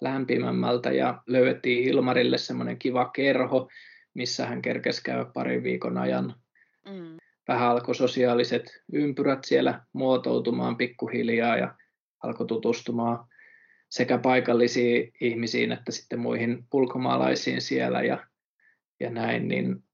lämpimämmältä 0.00 0.92
ja 0.92 1.22
löydettiin 1.26 1.84
Hilmarille 1.84 2.38
semmoinen 2.38 2.78
kiva 2.78 3.10
kerho, 3.14 3.68
missä 4.14 4.46
hän 4.46 4.62
kerkesi 4.62 5.02
käydä 5.02 5.24
parin 5.34 5.62
viikon 5.62 5.98
ajan. 5.98 6.34
Mm. 6.88 7.16
Vähän 7.48 7.68
alkoi 7.68 7.94
sosiaaliset 7.94 8.82
ympyrät 8.92 9.44
siellä 9.44 9.80
muotoutumaan 9.92 10.76
pikkuhiljaa 10.76 11.56
ja 11.56 11.74
alkoi 12.22 12.46
tutustumaan 12.46 13.26
sekä 13.88 14.18
paikallisiin 14.18 15.12
ihmisiin 15.20 15.72
että 15.72 15.92
sitten 15.92 16.18
muihin 16.18 16.64
ulkomaalaisiin 16.72 17.60
siellä 17.60 18.02
ja, 18.02 18.26
ja 19.00 19.10
näin, 19.10 19.48
niin, 19.48 19.84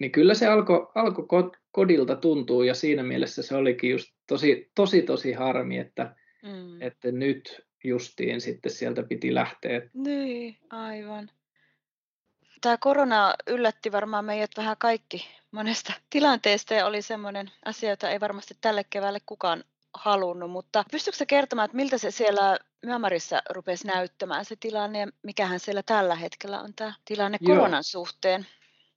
niin 0.00 0.12
kyllä 0.12 0.34
se 0.34 0.46
alkoi 0.46 0.86
alko 0.94 1.26
kodilta 1.72 2.16
tuntuu 2.16 2.62
ja 2.62 2.74
siinä 2.74 3.02
mielessä 3.02 3.42
se 3.42 3.56
olikin 3.56 3.90
just 3.90 4.08
tosi, 4.28 4.70
tosi, 4.74 5.02
tosi 5.02 5.32
harmi, 5.32 5.78
että, 5.78 6.14
mm. 6.42 6.82
että 6.82 7.12
nyt 7.12 7.66
justiin 7.84 8.40
sitten 8.40 8.72
sieltä 8.72 9.02
piti 9.02 9.34
lähteä. 9.34 9.82
Niin, 9.94 10.56
aivan. 10.70 11.30
Tämä 12.60 12.76
korona 12.76 13.34
yllätti 13.46 13.92
varmaan 13.92 14.24
meidät 14.24 14.50
vähän 14.56 14.76
kaikki 14.78 15.28
monesta 15.50 15.92
tilanteesta 16.10 16.74
ja 16.74 16.86
oli 16.86 17.02
semmoinen 17.02 17.50
asia, 17.64 17.90
jota 17.90 18.10
ei 18.10 18.20
varmasti 18.20 18.54
tälle 18.60 18.84
keväälle 18.90 19.18
kukaan 19.26 19.64
halunnut, 19.94 20.50
mutta 20.50 20.84
pystytkö 20.90 21.24
kertomaan, 21.26 21.64
että 21.64 21.76
miltä 21.76 21.98
se 21.98 22.10
siellä 22.10 22.58
Myanmarissa 22.86 23.42
rupesi 23.50 23.86
näyttämään 23.86 24.44
se 24.44 24.56
tilanne 24.60 24.98
ja 24.98 25.06
mikähän 25.22 25.60
siellä 25.60 25.82
tällä 25.82 26.14
hetkellä 26.14 26.60
on 26.60 26.74
tämä 26.74 26.92
tilanne 27.04 27.38
Joo. 27.40 27.56
koronan 27.56 27.84
suhteen? 27.84 28.46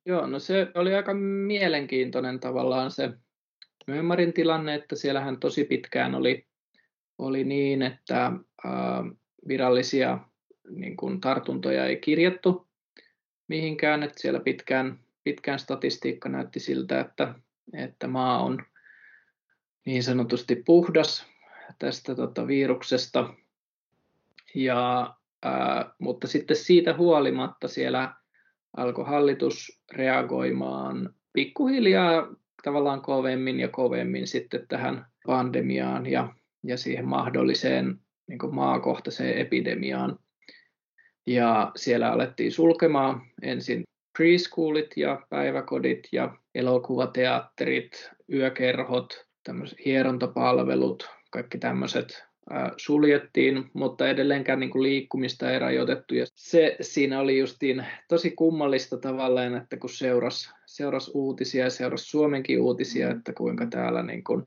Joo, 0.06 0.28
no 0.28 0.40
se 0.40 0.68
oli 0.76 0.96
aika 0.96 1.14
mielenkiintoinen 1.14 2.40
tavallaan 2.40 2.92
se 2.92 3.10
Myanmarin 3.88 4.34
tilanne, 4.34 4.76
että 4.76 4.96
siellähän 4.96 5.40
tosi 5.40 5.64
pitkään 5.64 6.16
oli, 6.16 6.48
oli 7.24 7.44
niin, 7.44 7.82
että 7.82 8.32
virallisia 9.48 10.20
niin 10.70 10.98
kuin 10.98 11.22
tartuntoja 11.22 11.86
ei 11.86 11.98
kirjattu 11.98 12.68
mihinkään, 13.48 14.04
että 14.04 14.22
siellä 14.22 14.40
pitkään, 14.40 15.00
pitkään 15.24 15.60
statistiikka 15.60 16.30
näytti 16.30 16.60
siltä, 16.60 17.00
että, 17.00 17.36
että 17.74 18.08
maa 18.08 18.44
on 18.44 18.64
niin 19.86 20.04
sanotusti 20.04 20.64
puhdas 20.66 21.28
tästä 21.80 22.16
tota, 22.16 22.48
viruksesta, 22.48 23.34
ja, 24.56 25.14
ää, 25.44 25.94
mutta 26.00 26.28
sitten 26.28 26.58
siitä 26.58 26.98
huolimatta 26.98 27.68
siellä 27.68 28.14
alkoi 28.78 29.06
hallitus 29.06 29.82
reagoimaan 29.92 31.16
pikkuhiljaa 31.34 32.28
tavallaan 32.64 33.02
kovemmin 33.02 33.60
ja 33.60 33.68
kovemmin 33.68 34.28
sitten 34.28 34.68
tähän 34.68 35.06
pandemiaan 35.26 36.06
ja, 36.06 36.34
ja 36.64 36.78
siihen 36.78 37.08
mahdolliseen 37.08 38.00
niin 38.28 38.56
maakohtaiseen 38.56 39.38
epidemiaan. 39.38 40.20
Ja 41.28 41.72
siellä 41.76 42.12
alettiin 42.12 42.52
sulkemaan 42.52 43.22
ensin 43.42 43.84
preschoolit 44.18 44.98
ja 44.98 45.26
päiväkodit 45.30 46.08
ja 46.12 46.38
elokuvateatterit, 46.56 48.12
yökerhot, 48.34 49.28
tämmöiset 49.44 49.86
hierontapalvelut, 49.86 51.10
kaikki 51.32 51.58
tämmöiset 51.58 52.24
suljettiin, 52.78 53.70
mutta 53.74 54.10
edelleenkään 54.10 54.60
niin 54.60 54.70
kuin 54.70 54.84
liikkumista 54.84 55.52
ei 55.52 55.60
rajoitettu. 55.60 56.16
Ja 56.16 56.26
se 56.36 56.76
siinä 56.82 57.20
oli 57.20 57.40
justiin 57.40 57.86
tosi 58.10 58.32
kummallista 58.32 58.98
tavallaan, 58.98 59.58
että 59.58 59.78
kun 59.78 59.90
seurasi, 59.90 60.50
seurasi 60.66 61.12
uutisia 61.14 61.64
ja 61.64 61.70
seurasi 61.70 62.06
Suomenkin 62.06 62.62
uutisia, 62.62 63.10
mm. 63.10 63.18
että 63.18 63.34
kuinka 63.34 63.66
täällä 63.66 64.04
niin 64.04 64.24
kuin 64.24 64.44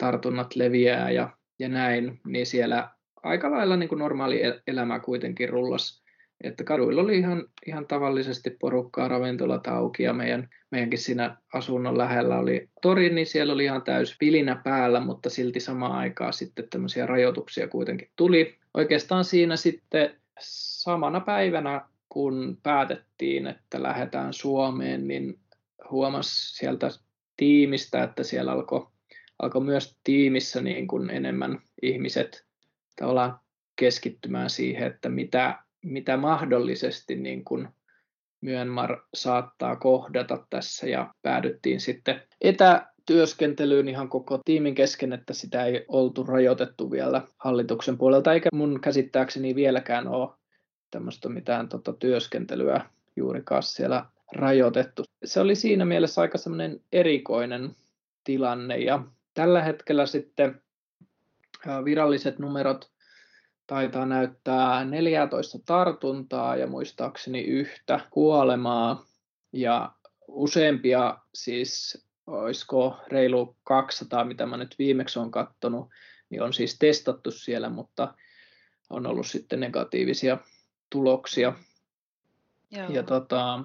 tartunnat 0.00 0.56
leviää 0.56 1.10
ja, 1.10 1.30
ja 1.58 1.68
näin, 1.68 2.20
niin 2.26 2.46
siellä 2.46 2.90
aika 3.22 3.50
lailla 3.50 3.76
niin 3.76 3.88
kuin 3.88 3.98
normaali 3.98 4.42
elämä 4.66 5.00
kuitenkin 5.00 5.48
rullasi 5.48 6.00
että 6.44 6.64
kaduilla 6.64 7.02
oli 7.02 7.18
ihan, 7.18 7.44
ihan 7.66 7.86
tavallisesti 7.86 8.50
porukkaa, 8.50 9.08
ravintolat 9.08 9.66
auki 9.66 10.02
ja 10.02 10.12
meidän, 10.12 10.48
meidänkin 10.70 10.98
siinä 10.98 11.36
asunnon 11.54 11.98
lähellä 11.98 12.38
oli 12.38 12.68
tori, 12.82 13.10
niin 13.10 13.26
siellä 13.26 13.52
oli 13.52 13.64
ihan 13.64 13.82
täys 13.82 14.16
pilinä 14.18 14.60
päällä, 14.64 15.00
mutta 15.00 15.30
silti 15.30 15.60
samaan 15.60 15.92
aikaan 15.92 16.32
sitten 16.32 16.68
tämmöisiä 16.70 17.06
rajoituksia 17.06 17.68
kuitenkin 17.68 18.10
tuli. 18.16 18.58
Oikeastaan 18.74 19.24
siinä 19.24 19.56
sitten 19.56 20.20
samana 20.40 21.20
päivänä, 21.20 21.88
kun 22.08 22.58
päätettiin, 22.62 23.46
että 23.46 23.82
lähdetään 23.82 24.32
Suomeen, 24.32 25.08
niin 25.08 25.38
huomasi 25.90 26.56
sieltä 26.56 26.90
tiimistä, 27.36 28.02
että 28.02 28.22
siellä 28.22 28.52
alkoi 28.52 28.86
alkoi 29.42 29.60
myös 29.60 29.98
tiimissä 30.04 30.60
niin 30.60 30.86
kuin 30.86 31.10
enemmän 31.10 31.62
ihmiset 31.82 32.44
tavallaan 32.96 33.40
keskittymään 33.76 34.50
siihen, 34.50 34.86
että 34.86 35.08
mitä 35.08 35.58
mitä 35.84 36.16
mahdollisesti 36.16 37.16
niin 37.16 37.44
kuin 37.44 37.68
Myanmar 38.40 39.00
saattaa 39.14 39.76
kohdata 39.76 40.46
tässä 40.50 40.86
ja 40.86 41.14
päädyttiin 41.22 41.80
sitten 41.80 42.22
etätyöskentelyyn 42.40 43.88
ihan 43.88 44.08
koko 44.08 44.40
tiimin 44.44 44.74
kesken, 44.74 45.12
että 45.12 45.32
sitä 45.32 45.64
ei 45.64 45.84
oltu 45.88 46.22
rajoitettu 46.22 46.90
vielä 46.90 47.22
hallituksen 47.38 47.98
puolelta, 47.98 48.32
eikä 48.32 48.48
mun 48.52 48.80
käsittääkseni 48.80 49.54
vieläkään 49.54 50.08
ole 50.08 50.30
tämmöistä 50.90 51.28
mitään 51.28 51.68
tota 51.68 51.92
työskentelyä 51.92 52.80
juurikaan 53.16 53.62
siellä 53.62 54.06
rajoitettu. 54.32 55.04
Se 55.24 55.40
oli 55.40 55.54
siinä 55.54 55.84
mielessä 55.84 56.20
aika 56.20 56.38
semmoinen 56.38 56.80
erikoinen 56.92 57.76
tilanne 58.24 58.78
ja 58.78 59.04
tällä 59.40 59.62
hetkellä 59.62 60.06
sitten 60.06 60.62
viralliset 61.84 62.38
numerot 62.38 62.90
taitaa 63.66 64.06
näyttää 64.06 64.84
14 64.84 65.58
tartuntaa 65.64 66.56
ja 66.56 66.66
muistaakseni 66.66 67.40
yhtä 67.40 68.00
kuolemaa 68.10 69.04
ja 69.52 69.92
useampia 70.28 71.18
siis 71.34 72.04
olisiko 72.26 72.96
reilu 73.08 73.56
200, 73.64 74.24
mitä 74.24 74.46
mä 74.46 74.56
nyt 74.56 74.74
viimeksi 74.78 75.18
olen 75.18 75.30
katsonut, 75.30 75.88
niin 76.30 76.42
on 76.42 76.52
siis 76.52 76.78
testattu 76.78 77.30
siellä, 77.30 77.68
mutta 77.68 78.14
on 78.90 79.06
ollut 79.06 79.26
sitten 79.26 79.60
negatiivisia 79.60 80.38
tuloksia. 80.90 81.52
Joo. 82.70 82.90
Ja 82.90 83.02
tota, 83.02 83.64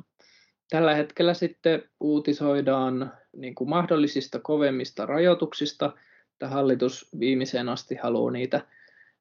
tällä 0.70 0.96
hetkellä 0.96 1.34
sitten 1.34 1.89
uutisoidaan 2.00 3.13
niin 3.36 3.56
kuin 3.56 3.70
mahdollisista 3.70 4.39
kovemmista 4.39 5.06
rajoituksista, 5.06 5.94
että 6.32 6.48
hallitus 6.48 7.10
viimeiseen 7.20 7.70
asti 7.70 7.96
haluaa 7.96 8.32
niitä 8.32 8.62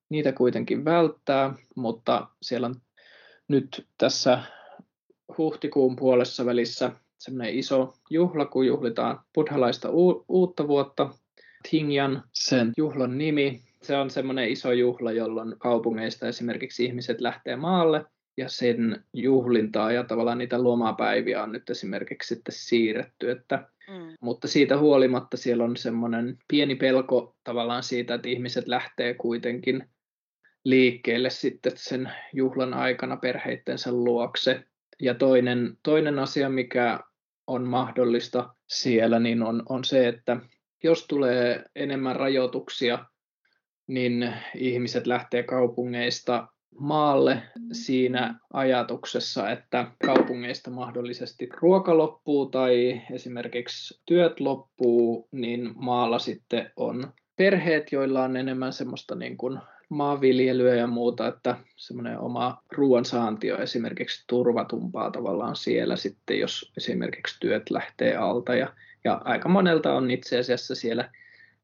niitä 0.08 0.32
kuitenkin 0.32 0.84
välttää, 0.84 1.54
mutta 1.76 2.28
siellä 2.42 2.66
on 2.66 2.74
nyt 3.48 3.86
tässä 3.98 4.42
huhtikuun 5.38 5.96
puolessa 5.96 6.46
välissä 6.46 6.92
semmoinen 7.18 7.54
iso 7.54 7.94
juhla, 8.10 8.46
kun 8.46 8.66
juhlitaan 8.66 9.20
buddhalaista 9.34 9.90
u- 9.90 10.24
uutta 10.28 10.68
vuotta. 10.68 11.10
Tingyan, 11.70 12.22
sen 12.32 12.72
juhlan 12.76 13.18
nimi. 13.18 13.60
Se 13.82 13.96
on 13.96 14.10
semmoinen 14.10 14.48
iso 14.48 14.72
juhla, 14.72 15.12
jolloin 15.12 15.54
kaupungeista 15.58 16.28
esimerkiksi 16.28 16.84
ihmiset 16.84 17.20
lähtee 17.20 17.56
maalle 17.56 18.04
ja 18.36 18.48
sen 18.48 19.04
juhlintaa 19.12 19.92
ja 19.92 20.04
tavallaan 20.04 20.38
niitä 20.38 20.64
lomapäiviä 20.64 21.42
on 21.42 21.52
nyt 21.52 21.70
esimerkiksi 21.70 22.34
sitten 22.34 22.54
siirretty, 22.54 23.30
että 23.30 23.68
Mm. 23.88 24.16
Mutta 24.20 24.48
siitä 24.48 24.78
huolimatta 24.78 25.36
siellä 25.36 25.64
on 25.64 25.76
semmoinen 25.76 26.38
pieni 26.48 26.74
pelko 26.74 27.36
tavallaan 27.44 27.82
siitä, 27.82 28.14
että 28.14 28.28
ihmiset 28.28 28.68
lähtee 28.68 29.14
kuitenkin 29.14 29.88
liikkeelle 30.64 31.30
sitten 31.30 31.72
sen 31.76 32.12
juhlan 32.32 32.74
aikana 32.74 33.16
perheittensä 33.16 33.92
luokse. 33.92 34.64
Ja 35.02 35.14
toinen, 35.14 35.76
toinen 35.82 36.18
asia, 36.18 36.48
mikä 36.48 37.00
on 37.46 37.68
mahdollista 37.68 38.54
siellä, 38.68 39.18
niin 39.18 39.42
on, 39.42 39.62
on 39.68 39.84
se, 39.84 40.08
että 40.08 40.36
jos 40.82 41.06
tulee 41.06 41.64
enemmän 41.76 42.16
rajoituksia, 42.16 43.04
niin 43.86 44.34
ihmiset 44.54 45.06
lähtee 45.06 45.42
kaupungeista 45.42 46.48
maalle 46.78 47.42
siinä 47.72 48.34
ajatuksessa, 48.52 49.50
että 49.50 49.86
kaupungeista 50.06 50.70
mahdollisesti 50.70 51.48
ruoka 51.60 51.98
loppuu 51.98 52.46
tai 52.46 53.02
esimerkiksi 53.12 54.00
työt 54.06 54.40
loppuu, 54.40 55.28
niin 55.32 55.72
maalla 55.74 56.18
sitten 56.18 56.70
on 56.76 57.12
perheet, 57.36 57.92
joilla 57.92 58.22
on 58.22 58.36
enemmän 58.36 58.72
semmoista 58.72 59.14
niin 59.14 59.36
kuin 59.36 59.58
maanviljelyä 59.88 60.74
ja 60.74 60.86
muuta, 60.86 61.28
että 61.28 61.56
semmoinen 61.76 62.18
oma 62.18 62.62
ruoansaanti 62.72 63.52
on 63.52 63.62
esimerkiksi 63.62 64.24
turvatumpaa 64.26 65.10
tavallaan 65.10 65.56
siellä 65.56 65.96
sitten, 65.96 66.38
jos 66.38 66.72
esimerkiksi 66.76 67.36
työt 67.40 67.70
lähtee 67.70 68.16
alta 68.16 68.54
ja, 68.54 68.72
ja 69.04 69.20
aika 69.24 69.48
monelta 69.48 69.94
on 69.94 70.10
itse 70.10 70.38
asiassa 70.38 70.74
siellä 70.74 71.10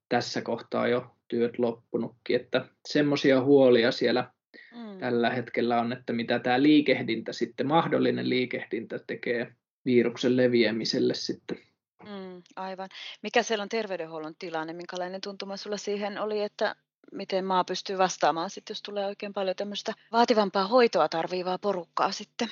tässä 0.08 0.42
kohtaa 0.42 0.88
jo 0.88 1.06
työt 1.28 1.58
loppunutkin, 1.58 2.36
että 2.36 2.64
semmoisia 2.88 3.42
huolia 3.42 3.92
siellä 3.92 4.30
mm. 4.74 4.89
Tällä 5.00 5.30
hetkellä 5.30 5.80
on, 5.80 5.92
että 5.92 6.12
mitä 6.12 6.38
tämä 6.38 6.62
liikehdintä 6.62 7.32
sitten, 7.32 7.66
mahdollinen 7.66 8.28
liikehdintä 8.28 8.98
tekee 9.06 9.54
viruksen 9.84 10.36
leviämiselle 10.36 11.14
sitten. 11.14 11.58
Mm, 12.04 12.42
aivan. 12.56 12.88
Mikä 13.22 13.42
siellä 13.42 13.62
on 13.62 13.68
terveydenhuollon 13.68 14.34
tilanne? 14.38 14.72
Minkälainen 14.72 15.20
tuntuma 15.20 15.56
sulla 15.56 15.76
siihen 15.76 16.18
oli, 16.18 16.42
että 16.42 16.74
miten 17.12 17.44
maa 17.44 17.64
pystyy 17.64 17.98
vastaamaan, 17.98 18.50
sit, 18.50 18.68
jos 18.68 18.82
tulee 18.82 19.06
oikein 19.06 19.32
paljon 19.32 19.56
tämmöistä 19.56 19.92
vaativampaa 20.12 20.66
hoitoa 20.66 21.08
tarviivaa 21.08 21.58
porukkaa 21.58 22.12
sitten? 22.12 22.48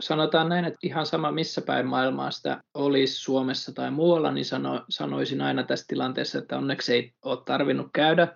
Sanotaan 0.00 0.48
näin, 0.48 0.64
että 0.64 0.78
ihan 0.82 1.06
sama 1.06 1.32
missä 1.32 1.60
päin 1.60 1.86
maailmaa 1.86 2.30
sitä 2.30 2.62
olisi 2.74 3.14
Suomessa 3.14 3.72
tai 3.72 3.90
muualla, 3.90 4.32
niin 4.32 4.44
sano, 4.44 4.84
sanoisin 4.88 5.40
aina 5.40 5.62
tässä 5.62 5.84
tilanteessa, 5.88 6.38
että 6.38 6.58
onneksi 6.58 6.92
ei 6.92 7.12
ole 7.22 7.38
tarvinnut 7.44 7.88
käydä 7.92 8.28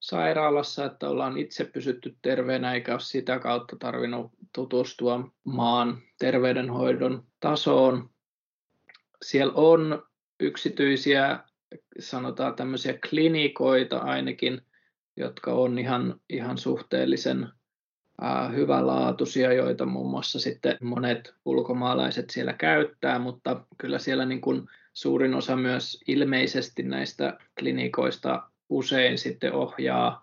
sairaalassa, 0.00 0.84
että 0.84 1.08
ollaan 1.08 1.38
itse 1.38 1.64
pysytty 1.64 2.16
terveenä 2.22 2.74
eikä 2.74 2.92
ole 2.92 3.00
sitä 3.00 3.38
kautta 3.38 3.76
tarvinnut 3.76 4.32
tutustua 4.54 5.30
maan 5.44 5.98
terveydenhoidon 6.18 7.26
tasoon. 7.40 8.10
Siellä 9.22 9.52
on 9.56 10.02
yksityisiä 10.40 11.38
sanotaan 11.98 12.54
tämmöisiä 12.54 12.98
klinikoita 13.10 13.98
ainakin, 13.98 14.62
jotka 15.16 15.52
on 15.52 15.78
ihan, 15.78 16.20
ihan 16.30 16.58
suhteellisen 16.58 17.48
ää, 18.20 18.48
hyvälaatuisia, 18.48 19.52
joita 19.52 19.86
muun 19.86 20.10
muassa 20.10 20.40
sitten 20.40 20.76
monet 20.82 21.34
ulkomaalaiset 21.44 22.30
siellä 22.30 22.52
käyttää, 22.52 23.18
mutta 23.18 23.64
kyllä 23.78 23.98
siellä 23.98 24.26
niin 24.26 24.40
kuin 24.40 24.66
suurin 24.92 25.34
osa 25.34 25.56
myös 25.56 26.00
ilmeisesti 26.06 26.82
näistä 26.82 27.38
klinikoista 27.58 28.50
usein 28.68 29.18
sitten 29.18 29.52
ohjaa 29.52 30.22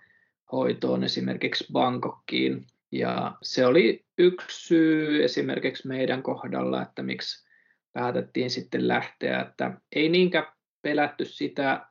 hoitoon 0.51 1.03
esimerkiksi 1.03 1.65
Bangkokkiin. 1.71 2.65
Ja 2.91 3.31
se 3.41 3.65
oli 3.65 4.05
yksi 4.17 4.67
syy 4.67 5.23
esimerkiksi 5.23 5.87
meidän 5.87 6.23
kohdalla, 6.23 6.81
että 6.81 7.03
miksi 7.03 7.47
päätettiin 7.93 8.49
sitten 8.49 8.87
lähteä, 8.87 9.41
että 9.41 9.81
ei 9.95 10.09
niinkään 10.09 10.45
pelätty 10.81 11.25
sitä 11.25 11.85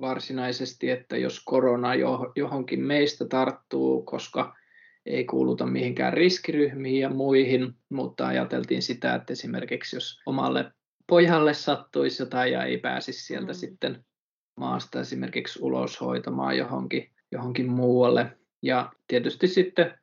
varsinaisesti, 0.00 0.90
että 0.90 1.16
jos 1.16 1.42
korona 1.44 1.90
johonkin 2.36 2.80
meistä 2.80 3.24
tarttuu, 3.24 4.02
koska 4.02 4.56
ei 5.06 5.24
kuuluta 5.24 5.66
mihinkään 5.66 6.12
riskiryhmiin 6.12 7.00
ja 7.00 7.10
muihin, 7.10 7.74
mutta 7.88 8.26
ajateltiin 8.26 8.82
sitä, 8.82 9.14
että 9.14 9.32
esimerkiksi 9.32 9.96
jos 9.96 10.20
omalle 10.26 10.72
pojalle 11.06 11.54
sattuisi 11.54 12.22
jotain 12.22 12.52
ja 12.52 12.64
ei 12.64 12.78
pääsisi 12.78 13.26
sieltä 13.26 13.52
mm. 13.52 13.54
sitten 13.54 14.04
maasta 14.56 15.00
esimerkiksi 15.00 15.58
ulos 15.62 16.00
hoitamaan 16.00 16.56
johonkin, 16.56 17.10
johonkin 17.32 17.70
muualle. 17.70 18.38
Ja 18.62 18.92
tietysti 19.08 19.48
sitten, 19.48 19.98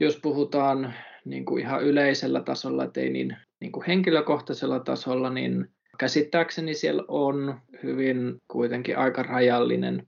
jos 0.00 0.18
puhutaan 0.22 0.94
niin 1.24 1.44
kuin 1.44 1.62
ihan 1.62 1.82
yleisellä 1.82 2.40
tasolla, 2.40 2.84
että 2.84 3.00
ei 3.00 3.10
niin, 3.10 3.36
niin 3.60 3.72
kuin 3.72 3.86
henkilökohtaisella 3.86 4.80
tasolla, 4.80 5.30
niin 5.30 5.68
Käsittääkseni 5.98 6.74
siellä 6.74 7.04
on 7.08 7.60
hyvin 7.82 8.42
kuitenkin 8.48 8.98
aika 8.98 9.22
rajallinen 9.22 10.06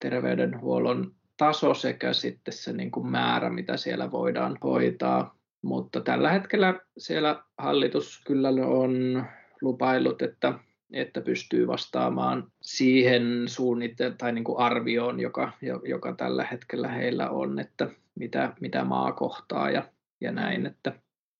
terveydenhuollon 0.00 1.14
taso 1.36 1.74
sekä 1.74 2.12
sitten 2.12 2.54
se 2.54 2.72
niin 2.72 2.90
kuin 2.90 3.06
määrä, 3.06 3.50
mitä 3.50 3.76
siellä 3.76 4.10
voidaan 4.10 4.58
hoitaa. 4.64 5.38
Mutta 5.62 6.00
tällä 6.00 6.30
hetkellä 6.30 6.80
siellä 6.98 7.42
hallitus 7.58 8.22
kyllä 8.26 8.48
on 8.66 9.24
lupaillut, 9.62 10.22
että, 10.22 10.54
että 10.92 11.20
pystyy 11.20 11.66
vastaamaan 11.66 12.52
siihen 12.62 13.48
suunnite- 13.48 14.14
tai 14.18 14.32
niin 14.32 14.44
kuin 14.44 14.58
arvioon, 14.58 15.20
joka, 15.20 15.52
joka 15.84 16.14
tällä 16.14 16.44
hetkellä 16.44 16.88
heillä 16.88 17.30
on, 17.30 17.58
että 17.58 17.88
mitä, 18.14 18.52
mitä 18.60 18.84
maa 18.84 19.12
kohtaa 19.12 19.70
ja, 19.70 19.88
ja 20.20 20.32
näin. 20.32 20.66
Että 20.66 20.92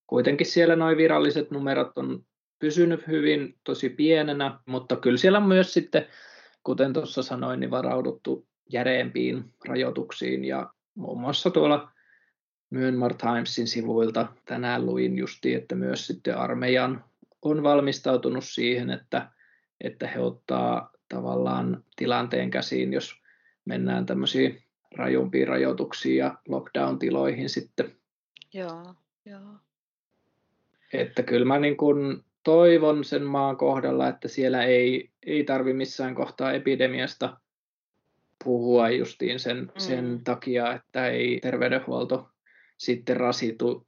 kuitenkin 0.06 0.46
siellä 0.46 0.76
nuo 0.76 0.96
viralliset 0.96 1.50
numerot 1.50 1.98
on 1.98 2.24
pysynyt 2.58 3.06
hyvin 3.06 3.54
tosi 3.64 3.88
pienenä, 3.88 4.58
mutta 4.66 4.96
kyllä 4.96 5.18
siellä 5.18 5.38
on 5.38 5.48
myös 5.48 5.72
sitten, 5.72 6.06
kuten 6.62 6.92
tuossa 6.92 7.22
sanoin, 7.22 7.60
niin 7.60 7.70
varauduttu 7.70 8.46
järeempiin 8.72 9.44
rajoituksiin 9.68 10.44
ja 10.44 10.70
muun 10.94 11.20
muassa 11.20 11.50
tuolla 11.50 11.90
Myanmar 12.70 13.14
Timesin 13.14 13.66
sivuilta 13.66 14.26
tänään 14.44 14.86
luin 14.86 15.18
justi, 15.18 15.54
että 15.54 15.74
myös 15.74 16.06
sitten 16.06 16.36
armeijan 16.36 17.04
on 17.42 17.62
valmistautunut 17.62 18.44
siihen, 18.44 18.90
että, 18.90 19.30
että 19.80 20.06
he 20.06 20.20
ottaa 20.20 20.92
tavallaan 21.08 21.84
tilanteen 21.96 22.50
käsiin, 22.50 22.92
jos 22.92 23.22
mennään 23.64 24.06
tämmöisiin 24.06 24.62
rajumpiin 24.96 25.48
rajoituksiin 25.48 26.16
ja 26.16 26.38
lockdown-tiloihin 26.48 27.48
sitten. 27.48 27.96
Joo, 28.54 28.94
joo. 29.24 29.54
Että 30.92 31.22
kyllä 31.22 31.46
mä 31.46 31.58
niin 31.58 31.76
kuin 31.76 32.24
toivon 32.42 33.04
sen 33.04 33.22
maan 33.22 33.56
kohdalla, 33.56 34.08
että 34.08 34.28
siellä 34.28 34.64
ei, 34.64 35.10
ei 35.26 35.44
tarvi 35.44 35.72
missään 35.72 36.14
kohtaa 36.14 36.52
epidemiasta 36.52 37.40
puhua 38.44 38.90
justiin 38.90 39.40
sen, 39.40 39.58
mm. 39.58 39.70
sen 39.78 40.20
takia, 40.24 40.72
että 40.72 41.06
ei 41.06 41.40
terveydenhuolto 41.40 42.28
sitten 42.76 43.16
rasitu, 43.16 43.86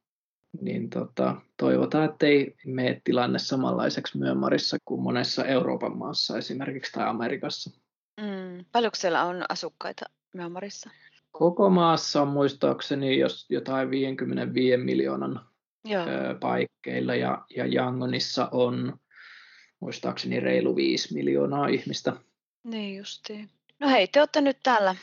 niin 0.60 0.90
tota, 0.90 1.36
toivotaan, 1.56 2.04
että 2.04 2.26
ei 2.26 2.56
mene 2.66 3.00
tilanne 3.04 3.38
samanlaiseksi 3.38 4.18
Myönmarissa 4.18 4.76
kuin 4.84 5.02
monessa 5.02 5.44
Euroopan 5.44 5.96
maassa 5.96 6.38
esimerkiksi 6.38 6.92
tai 6.92 7.08
Amerikassa. 7.08 7.70
Mm. 8.20 8.64
Paljonko 8.72 8.96
siellä 8.96 9.24
on 9.24 9.44
asukkaita 9.48 10.04
Myönmarissa? 10.34 10.90
Koko 11.32 11.70
maassa 11.70 12.22
on 12.22 12.28
muistaakseni 12.28 13.18
jos 13.18 13.46
jotain 13.50 13.90
55 13.90 14.76
miljoonan 14.76 15.40
Joo. 15.84 16.04
paikkeilla 16.40 17.14
ja, 17.14 17.44
ja 17.56 17.66
Yangonissa 17.66 18.48
on 18.52 18.98
muistaakseni 19.80 20.40
reilu 20.40 20.76
5 20.76 21.14
miljoonaa 21.14 21.66
ihmistä. 21.66 22.12
Niin 22.64 22.96
justiin. 22.96 23.50
No 23.80 23.88
hei, 23.88 24.08
te 24.08 24.20
olette 24.20 24.40
nyt 24.40 24.58
täällä 24.62 24.96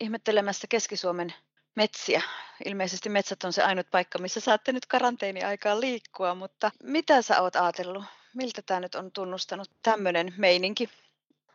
ihmettelemässä 0.00 0.66
Keski-Suomen 0.70 1.34
metsiä. 1.74 2.22
Ilmeisesti 2.64 3.08
metsät 3.08 3.44
on 3.44 3.52
se 3.52 3.62
ainut 3.62 3.86
paikka, 3.90 4.18
missä 4.18 4.40
saatte 4.40 4.72
nyt 4.72 4.86
karanteeniaikaan 4.86 5.80
liikkua, 5.80 6.34
mutta 6.34 6.70
mitä 6.82 7.22
sä 7.22 7.42
oot 7.42 7.56
ajatellut? 7.56 8.04
Miltä 8.34 8.62
tämä 8.66 8.80
nyt 8.80 8.94
on 8.94 9.12
tunnustanut 9.12 9.70
tämmöinen 9.82 10.34
meininki? 10.36 10.88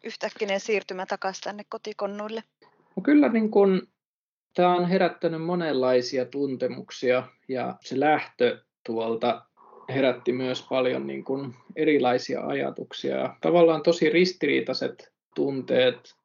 Yhtäkkinen 0.03 0.59
siirtymä 0.59 1.05
takaisin 1.05 1.43
tänne 1.43 1.65
kotikonnuille? 1.69 2.43
No 2.95 3.01
kyllä 3.03 3.29
niin 3.29 3.51
kun, 3.51 3.87
tämä 4.53 4.75
on 4.75 4.89
herättänyt 4.89 5.41
monenlaisia 5.45 6.25
tuntemuksia 6.25 7.23
ja 7.47 7.75
se 7.81 7.99
lähtö 7.99 8.63
tuolta 8.85 9.45
herätti 9.89 10.31
myös 10.33 10.65
paljon 10.69 11.07
niin 11.07 11.23
kun, 11.23 11.55
erilaisia 11.75 12.41
ajatuksia. 12.41 13.35
Tavallaan 13.41 13.83
tosi 13.83 14.09
ristiriitaiset 14.09 15.13
tunteet 15.35 16.15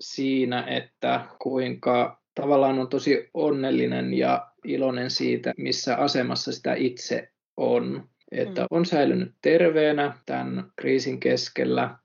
siinä, 0.00 0.62
että 0.62 1.24
kuinka 1.38 2.20
tavallaan 2.36 2.78
on 2.78 2.88
tosi 2.88 3.30
onnellinen 3.34 4.14
ja 4.14 4.46
iloinen 4.64 5.10
siitä, 5.10 5.52
missä 5.56 5.96
asemassa 5.96 6.52
sitä 6.52 6.74
itse 6.74 7.28
on. 7.56 8.08
Että 8.32 8.60
mm. 8.60 8.66
on 8.70 8.86
säilynyt 8.86 9.34
terveenä 9.42 10.18
tämän 10.26 10.72
kriisin 10.76 11.20
keskellä 11.20 11.98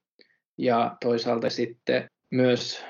ja 0.57 0.97
toisaalta 1.01 1.49
sitten 1.49 2.09
myös 2.31 2.83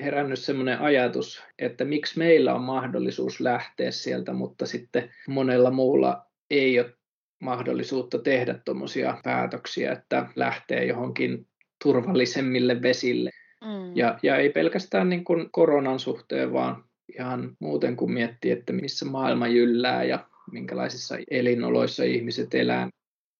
herännyt 0.00 0.38
sellainen 0.38 0.80
ajatus, 0.80 1.42
että 1.58 1.84
miksi 1.84 2.18
meillä 2.18 2.54
on 2.54 2.62
mahdollisuus 2.62 3.40
lähteä 3.40 3.90
sieltä, 3.90 4.32
mutta 4.32 4.66
sitten 4.66 5.10
monella 5.28 5.70
muulla 5.70 6.26
ei 6.50 6.80
ole 6.80 6.94
mahdollisuutta 7.40 8.18
tehdä 8.18 8.58
tuommoisia 8.64 9.18
päätöksiä, 9.24 9.92
että 9.92 10.28
lähtee 10.36 10.84
johonkin 10.84 11.46
turvallisemmille 11.84 12.82
vesille. 12.82 13.30
Mm. 13.64 13.96
Ja, 13.96 14.18
ja 14.22 14.36
ei 14.36 14.50
pelkästään 14.50 15.08
niin 15.08 15.24
kuin 15.24 15.50
koronan 15.50 15.98
suhteen, 15.98 16.52
vaan 16.52 16.84
ihan 17.18 17.56
muuten 17.60 17.96
kun 17.96 18.12
miettii, 18.12 18.50
että 18.50 18.72
missä 18.72 19.04
maailma 19.04 19.48
jyllää 19.48 20.04
ja 20.04 20.26
minkälaisissa 20.52 21.16
elinoloissa 21.30 22.04
ihmiset 22.04 22.54
elää, 22.54 22.88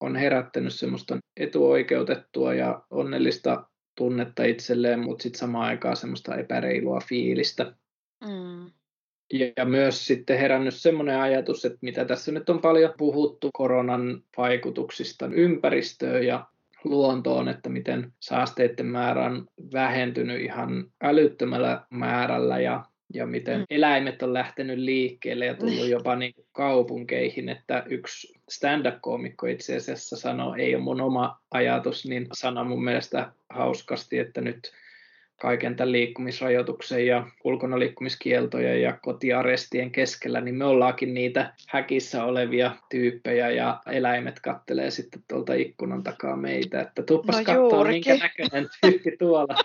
on 0.01 0.17
herättänyt 0.17 0.75
semmoista 0.75 1.19
etuoikeutettua 1.37 2.55
ja 2.55 2.83
onnellista 2.91 3.65
tunnetta 3.97 4.45
itselleen, 4.45 5.01
mutta 5.01 5.23
sitten 5.23 5.39
samaan 5.39 5.67
aikaan 5.67 5.97
semmoista 5.97 6.37
epäreilua 6.37 7.01
fiilistä. 7.09 7.75
Mm. 8.25 8.71
Ja 9.57 9.65
myös 9.65 10.07
sitten 10.07 10.39
herännyt 10.39 10.75
semmoinen 10.75 11.21
ajatus, 11.21 11.65
että 11.65 11.79
mitä 11.83 12.05
tässä 12.05 12.33
nyt 12.33 12.49
on 12.49 12.61
paljon 12.61 12.95
puhuttu 12.99 13.51
koronan 13.53 14.23
vaikutuksista 14.37 15.27
ympäristöön 15.27 16.27
ja 16.27 16.47
luontoon, 16.85 17.49
että 17.49 17.69
miten 17.69 18.13
saasteiden 18.21 18.87
määrä 18.87 19.25
on 19.25 19.47
vähentynyt 19.73 20.41
ihan 20.41 20.85
älyttömällä 21.03 21.83
määrällä 21.91 22.61
ja, 22.61 22.85
ja 23.15 23.27
miten 23.27 23.61
mm. 23.61 23.67
eläimet 23.71 24.23
on 24.23 24.35
lähtenyt 24.35 24.79
liikkeelle 24.79 25.47
ja 25.47 25.55
tullut 25.55 25.89
jopa 25.89 26.17
niin 26.17 26.35
kaupunkeihin, 26.53 27.49
että 27.49 27.85
yksi 27.87 28.41
stand-up-koomikko 28.51 29.47
itse 29.47 29.77
asiassa 29.77 30.17
sanoi, 30.17 30.61
ei 30.61 30.75
ole 30.75 30.83
mun 30.83 31.01
oma 31.01 31.41
ajatus, 31.51 32.07
niin 32.07 32.27
sanoi 32.33 32.65
mun 32.65 32.85
mielestä 32.85 33.33
hauskasti, 33.51 34.19
että 34.19 34.41
nyt 34.41 34.73
kaiken 35.41 35.77
tämän 35.77 35.93
liikkumisrajoituksen 35.93 37.07
ja 37.07 37.27
ulkona 37.45 37.79
liikkumiskieltojen 37.79 38.83
ja 38.83 38.99
kotiarestien 39.03 39.91
keskellä, 39.91 40.41
niin 40.41 40.55
me 40.55 40.65
ollaankin 40.65 41.15
niitä 41.15 41.55
häkissä 41.69 42.25
olevia 42.25 42.77
tyyppejä 42.91 43.51
ja 43.51 43.81
eläimet 43.87 44.41
kattelee 44.41 44.91
sitten 44.91 45.23
tuolta 45.29 45.55
ikkunan 45.55 46.03
takaa 46.03 46.37
meitä, 46.37 46.81
että 46.81 47.03
tuppas 47.03 47.37
no 47.39 47.45
katsoa 47.45 47.85
minkä 47.85 48.17
näköinen 48.17 48.69
tyyppi 48.81 49.17
tuolla, 49.19 49.57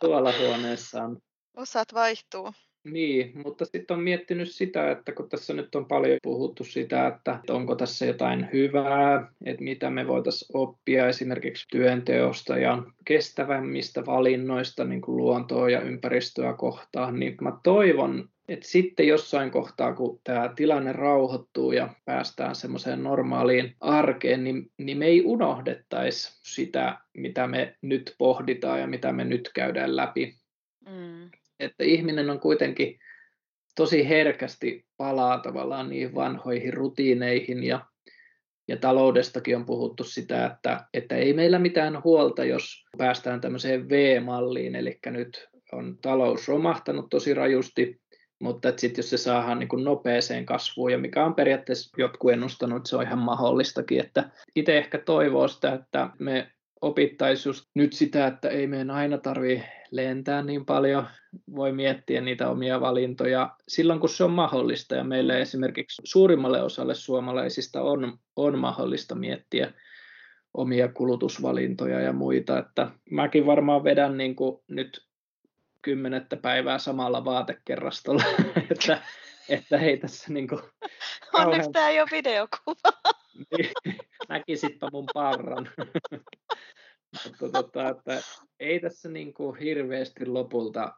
tuolla 0.00 0.32
huoneessa 0.38 1.02
on. 1.02 1.18
Osat 1.56 1.94
vaihtuu. 1.94 2.52
Niin, 2.84 3.32
mutta 3.44 3.64
sitten 3.64 3.96
on 3.96 4.02
miettinyt 4.02 4.50
sitä, 4.50 4.90
että 4.90 5.12
kun 5.12 5.28
tässä 5.28 5.54
nyt 5.54 5.74
on 5.74 5.86
paljon 5.86 6.18
puhuttu 6.22 6.64
sitä, 6.64 7.06
että 7.06 7.40
onko 7.50 7.74
tässä 7.74 8.06
jotain 8.06 8.48
hyvää, 8.52 9.32
että 9.44 9.64
mitä 9.64 9.90
me 9.90 10.06
voitaisiin 10.08 10.50
oppia 10.54 11.08
esimerkiksi 11.08 11.66
työnteosta 11.70 12.58
ja 12.58 12.82
kestävämmistä 13.04 14.06
valinnoista 14.06 14.84
niin 14.84 15.00
kuin 15.00 15.16
luontoa 15.16 15.70
ja 15.70 15.80
ympäristöä 15.80 16.52
kohtaan, 16.52 17.20
niin 17.20 17.36
mä 17.40 17.52
toivon, 17.62 18.28
että 18.48 18.68
sitten 18.68 19.08
jossain 19.08 19.50
kohtaa, 19.50 19.94
kun 19.94 20.20
tämä 20.24 20.52
tilanne 20.56 20.92
rauhoittuu 20.92 21.72
ja 21.72 21.88
päästään 22.04 22.54
semmoiseen 22.54 23.02
normaaliin 23.02 23.76
arkeen, 23.80 24.44
niin, 24.44 24.70
niin 24.78 24.98
me 24.98 25.06
ei 25.06 25.22
unohdettaisi 25.24 26.40
sitä, 26.42 26.98
mitä 27.14 27.46
me 27.46 27.76
nyt 27.82 28.14
pohditaan 28.18 28.80
ja 28.80 28.86
mitä 28.86 29.12
me 29.12 29.24
nyt 29.24 29.50
käydään 29.54 29.96
läpi. 29.96 30.34
Mm 30.88 31.30
että 31.62 31.84
ihminen 31.84 32.30
on 32.30 32.40
kuitenkin 32.40 32.98
tosi 33.76 34.08
herkästi 34.08 34.86
palaa 34.96 35.38
tavallaan 35.38 35.88
niihin 35.88 36.14
vanhoihin 36.14 36.74
rutiineihin 36.74 37.64
ja, 37.64 37.86
ja 38.68 38.76
taloudestakin 38.76 39.56
on 39.56 39.66
puhuttu 39.66 40.04
sitä, 40.04 40.46
että, 40.46 40.84
että 40.94 41.16
ei 41.16 41.32
meillä 41.32 41.58
mitään 41.58 42.02
huolta, 42.04 42.44
jos 42.44 42.84
päästään 42.98 43.40
tämmöiseen 43.40 43.88
V-malliin, 43.88 44.74
eli 44.74 44.98
nyt 45.06 45.48
on 45.72 45.98
talous 46.02 46.48
romahtanut 46.48 47.06
tosi 47.10 47.34
rajusti, 47.34 48.00
mutta 48.40 48.72
sitten 48.76 49.02
jos 49.02 49.10
se 49.10 49.16
saadaan 49.16 49.58
niin 49.58 49.68
kuin 49.68 49.84
nopeeseen 49.84 50.46
kasvuun, 50.46 50.92
ja 50.92 50.98
mikä 50.98 51.24
on 51.24 51.34
periaatteessa 51.34 51.90
jotkut 51.98 52.32
ennustanut, 52.32 52.76
että 52.76 52.88
se 52.88 52.96
on 52.96 53.02
ihan 53.02 53.18
mahdollistakin, 53.18 54.00
että 54.00 54.30
itse 54.56 54.78
ehkä 54.78 54.98
toivoo 54.98 55.48
sitä, 55.48 55.72
että 55.72 56.10
me 56.18 56.52
opittaisiin 56.80 57.50
just 57.50 57.64
nyt 57.74 57.92
sitä, 57.92 58.26
että 58.26 58.48
ei 58.48 58.66
meidän 58.66 58.90
aina 58.90 59.18
tarvitse 59.18 59.81
lentää 59.92 60.42
niin 60.42 60.64
paljon, 60.64 61.06
voi 61.54 61.72
miettiä 61.72 62.20
niitä 62.20 62.48
omia 62.48 62.80
valintoja 62.80 63.56
silloin, 63.68 64.00
kun 64.00 64.08
se 64.08 64.24
on 64.24 64.30
mahdollista. 64.30 64.94
Ja 64.94 65.04
meille 65.04 65.40
esimerkiksi 65.40 66.02
suurimmalle 66.04 66.62
osalle 66.62 66.94
suomalaisista 66.94 67.82
on, 67.82 68.18
on 68.36 68.58
mahdollista 68.58 69.14
miettiä 69.14 69.72
omia 70.54 70.88
kulutusvalintoja 70.88 72.00
ja 72.00 72.12
muita. 72.12 72.58
Että 72.58 72.90
mäkin 73.10 73.46
varmaan 73.46 73.84
vedän 73.84 74.16
niin 74.16 74.36
kuin 74.36 74.62
nyt 74.68 75.06
kymmenettä 75.82 76.36
päivää 76.36 76.78
samalla 76.78 77.24
vaatekerrastolla, 77.24 78.22
että, 78.70 79.02
että 79.48 79.78
ei 79.78 79.96
tässä 79.96 80.32
niin 80.32 80.48
kuin 80.48 80.60
Onneksi 81.32 81.70
tämä 81.72 81.88
ei 81.88 82.00
ole 82.00 82.08
videokuva. 82.12 83.12
Niin, 83.58 83.70
näkisitpä 84.28 84.88
mun 84.92 85.06
parran. 85.14 85.70
Mutta 87.24 87.48
tota, 87.62 87.88
että 87.88 88.20
ei 88.60 88.80
tässä 88.80 89.08
niin 89.08 89.34
kuin 89.34 89.58
hirveästi 89.58 90.26
lopulta 90.26 90.92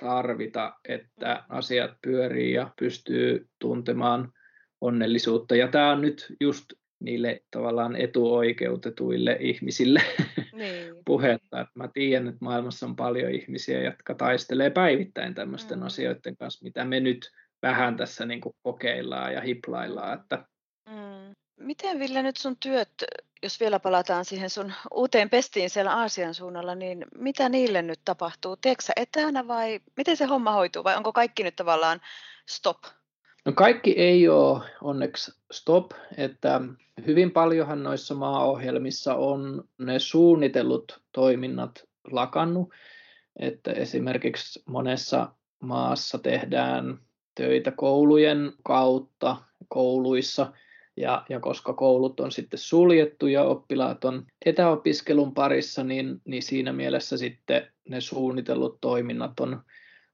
tarvita, 0.00 0.74
että 0.88 1.44
asiat 1.48 1.90
pyörii 2.02 2.52
ja 2.52 2.70
pystyy 2.78 3.48
tuntemaan 3.58 4.32
onnellisuutta. 4.80 5.56
Ja 5.56 5.68
tämä 5.68 5.92
on 5.92 6.00
nyt 6.00 6.26
just 6.40 6.64
niille 7.00 7.42
tavallaan 7.50 7.96
etuoikeutetuille 7.96 9.36
ihmisille 9.40 10.02
niin. 10.52 10.94
puhetta. 11.04 11.60
Että 11.60 11.72
mä 11.74 11.88
tiedän, 11.94 12.28
että 12.28 12.44
maailmassa 12.44 12.86
on 12.86 12.96
paljon 12.96 13.30
ihmisiä, 13.30 13.82
jotka 13.82 14.14
taistelee 14.14 14.70
päivittäin 14.70 15.34
tämmöisten 15.34 15.78
mm. 15.78 15.86
asioiden 15.86 16.36
kanssa, 16.36 16.64
mitä 16.64 16.84
me 16.84 17.00
nyt 17.00 17.30
vähän 17.62 17.96
tässä 17.96 18.26
niin 18.26 18.40
kuin 18.40 18.54
kokeillaan 18.62 19.34
ja 19.34 19.40
hiplaillaan. 19.40 20.20
Että... 20.20 20.44
Miten 21.56 21.98
Ville 21.98 22.22
nyt 22.22 22.36
sun 22.36 22.56
työt, 22.56 22.90
jos 23.42 23.60
vielä 23.60 23.80
palataan 23.80 24.24
siihen 24.24 24.50
sun 24.50 24.72
uuteen 24.90 25.30
pestiin 25.30 25.70
siellä 25.70 25.96
Aasian 25.96 26.34
suunnalla, 26.34 26.74
niin 26.74 27.06
mitä 27.18 27.48
niille 27.48 27.82
nyt 27.82 28.00
tapahtuu? 28.04 28.56
Teekö 28.56 28.82
etänä 28.96 29.48
vai 29.48 29.80
miten 29.96 30.16
se 30.16 30.24
homma 30.24 30.52
hoituu 30.52 30.84
vai 30.84 30.96
onko 30.96 31.12
kaikki 31.12 31.42
nyt 31.42 31.56
tavallaan 31.56 32.00
stop? 32.48 32.78
No 33.44 33.52
kaikki 33.52 33.90
ei 33.90 34.28
ole 34.28 34.60
onneksi 34.82 35.32
stop, 35.52 35.92
että 36.16 36.60
hyvin 37.06 37.30
paljonhan 37.30 37.82
noissa 37.82 38.14
maaohjelmissa 38.14 39.14
on 39.14 39.64
ne 39.78 39.98
suunnitellut 39.98 41.00
toiminnat 41.12 41.84
lakannut, 42.10 42.68
että 43.38 43.72
esimerkiksi 43.72 44.62
monessa 44.66 45.32
maassa 45.60 46.18
tehdään 46.18 46.98
töitä 47.34 47.70
koulujen 47.70 48.52
kautta 48.64 49.36
kouluissa, 49.68 50.52
ja, 50.96 51.24
ja 51.28 51.40
koska 51.40 51.72
koulut 51.72 52.20
on 52.20 52.32
sitten 52.32 52.58
suljettu 52.58 53.26
ja 53.26 53.42
oppilaat 53.42 54.04
on 54.04 54.26
etäopiskelun 54.46 55.34
parissa, 55.34 55.84
niin, 55.84 56.20
niin 56.24 56.42
siinä 56.42 56.72
mielessä 56.72 57.16
sitten 57.16 57.66
ne 57.88 58.00
suunnitellut 58.00 58.78
toiminnat 58.80 59.40
on 59.40 59.62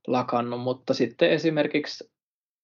lakannut, 0.06 0.60
mutta 0.60 0.94
sitten 0.94 1.30
esimerkiksi 1.30 2.10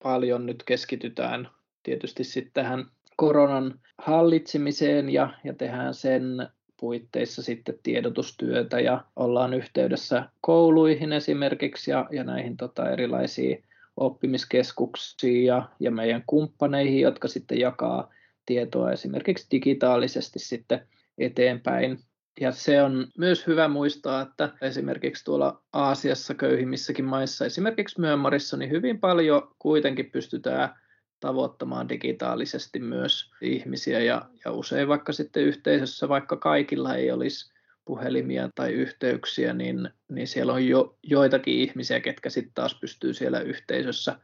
paljon 0.02 0.46
nyt 0.46 0.62
keskitytään 0.62 1.48
tietysti 1.82 2.24
sitten 2.24 2.52
tähän 2.52 2.86
koronan 3.16 3.80
hallitsemiseen 3.98 5.10
ja, 5.10 5.30
ja 5.44 5.54
tehdään 5.54 5.94
sen 5.94 6.48
puitteissa 6.80 7.42
sitten 7.42 7.78
tiedotustyötä 7.82 8.80
ja 8.80 9.04
ollaan 9.16 9.54
yhteydessä 9.54 10.28
kouluihin 10.40 11.12
esimerkiksi 11.12 11.90
ja, 11.90 12.06
ja 12.10 12.24
näihin 12.24 12.56
tota 12.56 12.90
erilaisiin 12.90 13.64
oppimiskeskuksiin 13.96 15.44
ja, 15.44 15.68
ja 15.80 15.90
meidän 15.90 16.22
kumppaneihin, 16.26 17.00
jotka 17.00 17.28
sitten 17.28 17.60
jakaa 17.60 18.10
tietoa 18.46 18.92
esimerkiksi 18.92 19.46
digitaalisesti 19.50 20.38
sitten 20.38 20.88
eteenpäin. 21.18 21.98
Ja 22.40 22.52
se 22.52 22.82
on 22.82 23.06
myös 23.18 23.46
hyvä 23.46 23.68
muistaa, 23.68 24.22
että 24.22 24.50
esimerkiksi 24.62 25.24
tuolla 25.24 25.62
Aasiassa 25.72 26.34
köyhimmissäkin 26.34 27.04
maissa, 27.04 27.46
esimerkiksi 27.46 28.00
Myönmarissa, 28.00 28.56
niin 28.56 28.70
hyvin 28.70 29.00
paljon 29.00 29.54
kuitenkin 29.58 30.10
pystytään 30.10 30.74
tavoittamaan 31.20 31.88
digitaalisesti 31.88 32.78
myös 32.78 33.30
ihmisiä 33.40 34.00
ja, 34.00 34.22
ja 34.44 34.52
usein 34.52 34.88
vaikka 34.88 35.12
sitten 35.12 35.42
yhteisössä, 35.42 36.08
vaikka 36.08 36.36
kaikilla 36.36 36.94
ei 36.94 37.10
olisi 37.10 37.53
puhelimia 37.84 38.50
tai 38.54 38.72
yhteyksiä, 38.72 39.52
niin, 39.52 39.90
niin 40.08 40.28
siellä 40.28 40.52
on 40.52 40.66
jo 40.66 40.98
joitakin 41.02 41.54
ihmisiä, 41.54 42.00
ketkä 42.00 42.30
sitten 42.30 42.54
taas 42.54 42.78
pystyy 42.80 43.14
siellä 43.14 43.40
yhteisössä 43.40 44.18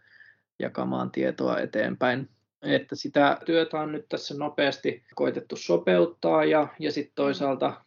jakamaan 0.59 1.11
tietoa 1.11 1.59
eteenpäin. 1.59 2.29
Että 2.63 2.97
sitä 2.97 3.39
työtä 3.47 3.81
on 3.81 3.93
nyt 3.93 4.09
tässä 4.09 4.35
nopeasti 4.35 5.05
koitettu 5.15 5.57
sopeuttaa 5.57 6.45
ja, 6.45 6.69
ja 6.79 6.93
sitten 6.93 7.15
toisaalta 7.15 7.85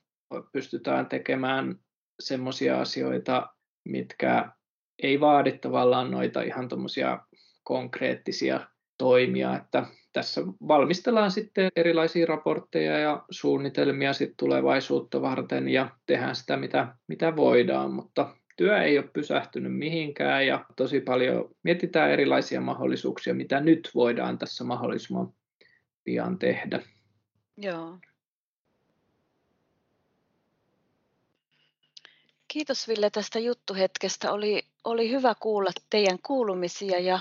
pystytään 0.52 1.06
tekemään 1.06 1.80
semmoisia 2.20 2.82
asioita, 2.82 3.50
mitkä 3.84 4.52
ei 5.04 5.20
vaadi 5.20 5.52
tavallaan 5.52 6.12
noita 6.12 6.42
ihan 6.42 6.70
konkreettisia 7.64 8.68
toimia, 8.98 9.58
että 9.58 9.86
tässä 10.14 10.42
valmistellaan 10.68 11.32
sitten 11.32 11.72
erilaisia 11.76 12.26
raportteja 12.26 12.98
ja 13.00 13.26
suunnitelmia 13.30 14.14
sitten 14.14 14.38
tulevaisuutta 14.38 15.22
varten 15.22 15.70
ja 15.70 15.90
tehdään 16.06 16.36
sitä, 16.36 16.58
mitä, 16.58 16.96
mitä 17.08 17.36
voidaan, 17.36 17.94
mutta 17.94 18.36
työ 18.58 18.82
ei 18.82 18.98
ole 18.98 19.08
pysähtynyt 19.14 19.78
mihinkään 19.78 20.48
ja 20.48 20.66
tosi 20.76 21.00
paljon 21.00 21.56
mietitään 21.64 22.12
erilaisia 22.12 22.62
mahdollisuuksia, 22.62 23.34
mitä 23.34 23.60
nyt 23.60 23.92
voidaan 23.96 24.38
tässä 24.38 24.64
mahdollisimman 24.64 25.34
pian 26.04 26.40
tehdä. 26.40 26.82
Joo. 27.58 27.98
Kiitos 32.48 32.88
Ville 32.88 33.10
tästä 33.10 33.40
juttuhetkestä. 33.40 34.32
Oli, 34.32 34.64
oli 34.84 35.12
hyvä 35.12 35.36
kuulla 35.40 35.72
teidän 35.90 36.20
kuulumisia 36.24 37.00
ja 37.00 37.20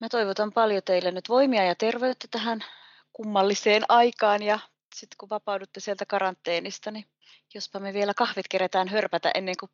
Mä 0.00 0.08
toivotan 0.08 0.52
paljon 0.52 0.82
teille 0.84 1.10
nyt 1.10 1.28
voimia 1.28 1.64
ja 1.64 1.74
terveyttä 1.74 2.28
tähän 2.30 2.64
kummalliseen 3.12 3.82
aikaan 3.88 4.42
ja 4.42 4.58
sitten 4.94 5.16
kun 5.18 5.30
vapaudutte 5.30 5.80
sieltä 5.80 6.06
karanteenista, 6.06 6.90
niin 6.90 7.06
jospa 7.54 7.80
me 7.80 7.92
vielä 7.92 8.14
kahvit 8.14 8.48
keretään 8.48 8.88
hörpätä 8.88 9.30
ennen 9.34 9.54
kuin 9.60 9.70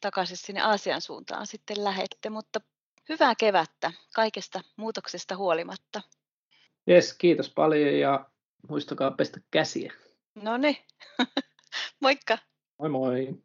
takaisin 0.00 0.36
sinne 0.36 0.60
Aasian 0.60 1.00
suuntaan 1.00 1.46
sitten 1.46 1.84
lähette, 1.84 2.30
mutta 2.30 2.60
hyvää 3.08 3.34
kevättä 3.34 3.92
kaikesta 4.14 4.60
muutoksesta 4.76 5.36
huolimatta. 5.36 6.02
Yes, 6.88 7.12
kiitos 7.12 7.50
paljon 7.50 7.98
ja 7.98 8.30
muistakaa 8.68 9.10
pestä 9.10 9.40
käsiä. 9.50 9.92
No 10.34 10.56
niin, 10.56 10.76
moikka. 12.02 12.38
Moi 12.78 12.88
moi. 12.88 13.42